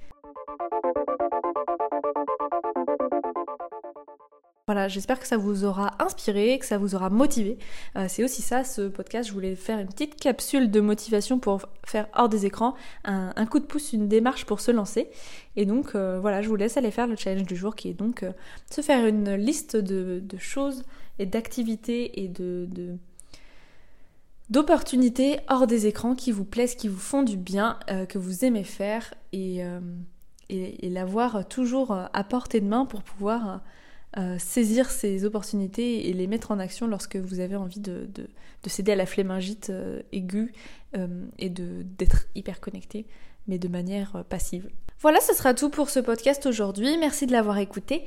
Voilà, 4.66 4.88
j'espère 4.88 5.20
que 5.20 5.26
ça 5.26 5.36
vous 5.36 5.66
aura 5.66 5.92
inspiré, 6.02 6.58
que 6.58 6.64
ça 6.64 6.78
vous 6.78 6.94
aura 6.94 7.10
motivé. 7.10 7.58
Euh, 7.96 8.06
c'est 8.08 8.24
aussi 8.24 8.40
ça, 8.40 8.64
ce 8.64 8.88
podcast. 8.88 9.28
Je 9.28 9.34
voulais 9.34 9.56
faire 9.56 9.78
une 9.78 9.88
petite 9.88 10.16
capsule 10.18 10.70
de 10.70 10.80
motivation 10.80 11.38
pour 11.38 11.60
faire 11.84 12.08
hors 12.14 12.30
des 12.30 12.46
écrans, 12.46 12.74
un, 13.04 13.44
coup 13.44 13.58
de 13.60 13.66
pouce, 13.66 13.92
une 13.92 14.08
démarche 14.08 14.46
pour 14.46 14.60
se 14.60 14.70
lancer. 14.70 15.10
Et 15.56 15.66
donc, 15.66 15.94
euh, 15.94 16.18
voilà, 16.18 16.40
je 16.40 16.48
vous 16.48 16.56
laisse 16.56 16.78
aller 16.78 16.90
faire 16.90 17.06
le 17.06 17.14
challenge 17.14 17.46
du 17.46 17.56
jour 17.56 17.76
qui 17.76 17.90
est 17.90 17.92
donc 17.92 18.22
euh, 18.22 18.32
se 18.70 18.80
faire 18.80 19.06
une 19.06 19.34
liste 19.34 19.76
de, 19.76 20.22
choses 20.38 20.82
et 21.18 21.26
d'activités 21.26 22.22
et 22.24 22.28
de, 22.28 22.66
d'opportunités 24.48 25.40
hors 25.50 25.66
des 25.66 25.86
écrans 25.86 26.14
qui 26.14 26.32
vous 26.32 26.46
plaisent, 26.46 26.74
qui 26.74 26.88
vous 26.88 26.98
font 26.98 27.22
du 27.22 27.36
bien, 27.36 27.78
que 28.08 28.16
vous 28.16 28.46
aimez 28.46 28.64
faire 28.64 29.12
et, 29.34 29.60
et 30.48 30.88
l'avoir 30.88 31.46
toujours 31.46 31.92
à 31.92 32.24
portée 32.24 32.62
de 32.62 32.66
main 32.66 32.86
pour 32.86 33.02
pouvoir 33.02 33.60
euh, 34.16 34.36
saisir 34.38 34.90
ces 34.90 35.24
opportunités 35.24 36.08
et 36.08 36.12
les 36.12 36.28
mettre 36.28 36.52
en 36.52 36.60
action 36.60 36.86
lorsque 36.86 37.16
vous 37.16 37.40
avez 37.40 37.56
envie 37.56 37.80
de, 37.80 38.06
de, 38.14 38.28
de 38.62 38.68
céder 38.68 38.92
à 38.92 38.96
la 38.96 39.06
flémingite 39.06 39.70
euh, 39.70 40.02
aiguë 40.12 40.52
euh, 40.96 41.26
et 41.40 41.48
d'être 41.48 42.26
hyper 42.36 42.60
connecté, 42.60 43.06
mais 43.48 43.58
de 43.58 43.66
manière 43.66 44.24
passive. 44.28 44.70
Voilà, 45.00 45.20
ce 45.20 45.34
sera 45.34 45.52
tout 45.52 45.68
pour 45.68 45.90
ce 45.90 45.98
podcast 45.98 46.46
aujourd'hui. 46.46 46.96
Merci 46.96 47.26
de 47.26 47.32
l'avoir 47.32 47.58
écouté. 47.58 48.04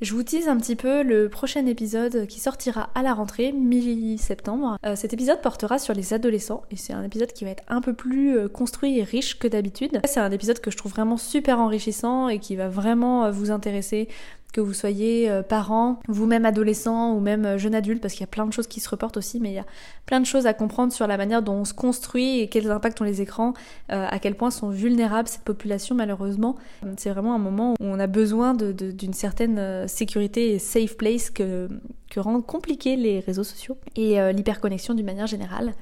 Je 0.00 0.14
vous 0.14 0.22
tease 0.22 0.46
un 0.46 0.56
petit 0.58 0.76
peu 0.76 1.02
le 1.02 1.28
prochain 1.28 1.66
épisode 1.66 2.28
qui 2.28 2.38
sortira 2.38 2.90
à 2.94 3.02
la 3.02 3.12
rentrée, 3.12 3.50
mi-septembre. 3.50 4.78
Cet 4.94 5.12
épisode 5.12 5.42
portera 5.42 5.80
sur 5.80 5.92
les 5.92 6.12
adolescents 6.12 6.62
et 6.70 6.76
c'est 6.76 6.92
un 6.92 7.02
épisode 7.02 7.32
qui 7.32 7.44
va 7.44 7.50
être 7.50 7.64
un 7.66 7.80
peu 7.80 7.94
plus 7.94 8.48
construit 8.48 9.00
et 9.00 9.02
riche 9.02 9.40
que 9.40 9.48
d'habitude. 9.48 10.00
C'est 10.04 10.20
un 10.20 10.30
épisode 10.30 10.60
que 10.60 10.70
je 10.70 10.76
trouve 10.76 10.92
vraiment 10.92 11.16
super 11.16 11.58
enrichissant 11.58 12.28
et 12.28 12.38
qui 12.38 12.54
va 12.54 12.68
vraiment 12.68 13.28
vous 13.32 13.50
intéresser 13.50 14.06
que 14.52 14.60
vous 14.60 14.72
soyez 14.72 15.30
euh, 15.30 15.42
parent, 15.42 16.00
vous-même 16.08 16.44
adolescent 16.44 17.12
ou 17.12 17.20
même 17.20 17.44
euh, 17.44 17.58
jeune 17.58 17.74
adulte, 17.74 18.00
parce 18.00 18.14
qu'il 18.14 18.22
y 18.22 18.24
a 18.24 18.28
plein 18.28 18.46
de 18.46 18.52
choses 18.52 18.66
qui 18.66 18.80
se 18.80 18.88
reportent 18.88 19.16
aussi, 19.16 19.40
mais 19.40 19.50
il 19.50 19.54
y 19.54 19.58
a 19.58 19.66
plein 20.06 20.20
de 20.20 20.26
choses 20.26 20.46
à 20.46 20.54
comprendre 20.54 20.92
sur 20.92 21.06
la 21.06 21.16
manière 21.16 21.42
dont 21.42 21.54
on 21.54 21.64
se 21.64 21.74
construit 21.74 22.40
et 22.40 22.48
quels 22.48 22.70
impacts 22.70 23.00
ont 23.00 23.04
les 23.04 23.20
écrans, 23.20 23.52
euh, 23.92 24.06
à 24.08 24.18
quel 24.18 24.34
point 24.34 24.50
sont 24.50 24.70
vulnérables 24.70 25.28
cette 25.28 25.44
population 25.44 25.94
malheureusement. 25.94 26.56
C'est 26.96 27.10
vraiment 27.10 27.34
un 27.34 27.38
moment 27.38 27.74
où 27.78 27.84
on 27.84 27.98
a 27.98 28.06
besoin 28.06 28.54
d'une 28.54 29.12
certaine 29.12 29.86
sécurité 29.88 30.54
et 30.54 30.58
safe 30.58 30.96
place 30.96 31.30
que, 31.30 31.68
que 32.10 32.20
rendent 32.20 32.46
compliqués 32.46 32.96
les 32.96 33.20
réseaux 33.20 33.44
sociaux 33.44 33.76
et 33.96 34.16
l'hyperconnexion 34.32 34.94
d'une 34.94 35.06
manière 35.06 35.26
générale. 35.26 35.74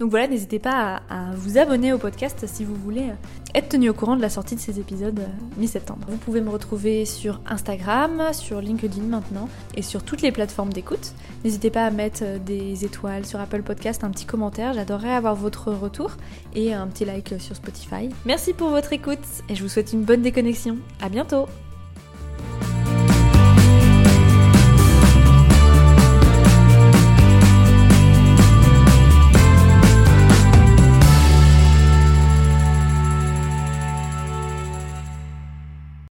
Donc 0.00 0.10
voilà, 0.10 0.26
n'hésitez 0.26 0.58
pas 0.58 1.02
à, 1.08 1.30
vous 1.34 1.58
abonner 1.58 1.92
au 1.92 1.98
podcast 1.98 2.44
si 2.46 2.64
vous 2.64 2.74
voulez 2.74 3.10
être 3.54 3.68
tenu 3.68 3.88
au 3.88 3.94
courant 3.94 4.16
de 4.16 4.22
la 4.22 4.30
sortie 4.30 4.56
de 4.56 4.60
ces 4.60 4.80
épisodes 4.80 5.20
euh, 5.20 5.26
mi-septembre. 5.58 6.06
Vous 6.08 6.16
pouvez 6.16 6.40
me 6.40 6.50
retrouver 6.50 7.04
sur 7.04 7.40
Instagram, 7.46 8.32
sur 8.32 8.60
LinkedIn 8.60 9.02
maintenant 9.02 9.48
et 9.76 9.82
sur 9.82 10.02
toutes 10.02 10.22
les 10.22 10.32
plateformes 10.32 10.72
d'écoute. 10.72 11.12
N'hésitez 11.44 11.70
pas 11.70 11.84
à 11.84 11.90
mettre 11.90 12.22
euh, 12.22 12.38
des 12.38 12.84
étoiles 12.84 13.26
sur 13.26 13.40
Apple 13.40 13.62
Podcast, 13.62 14.02
un 14.02 14.10
petit 14.10 14.26
commentaire, 14.26 14.72
j'adorerais 14.72 15.12
avoir 15.12 15.34
votre 15.34 15.72
retour 15.72 16.16
et 16.54 16.74
un 16.74 16.86
petit 16.88 17.04
like 17.04 17.34
sur 17.38 17.54
Spotify. 17.54 18.08
Merci 18.24 18.54
pour 18.54 18.70
votre 18.70 18.92
écoute 18.92 19.18
et 19.48 19.54
je 19.54 19.62
vous 19.62 19.68
souhaite 19.68 19.92
une 19.92 20.02
bonne 20.02 20.22
déconnexion. 20.22 20.78
À 21.00 21.08
bientôt 21.08 21.46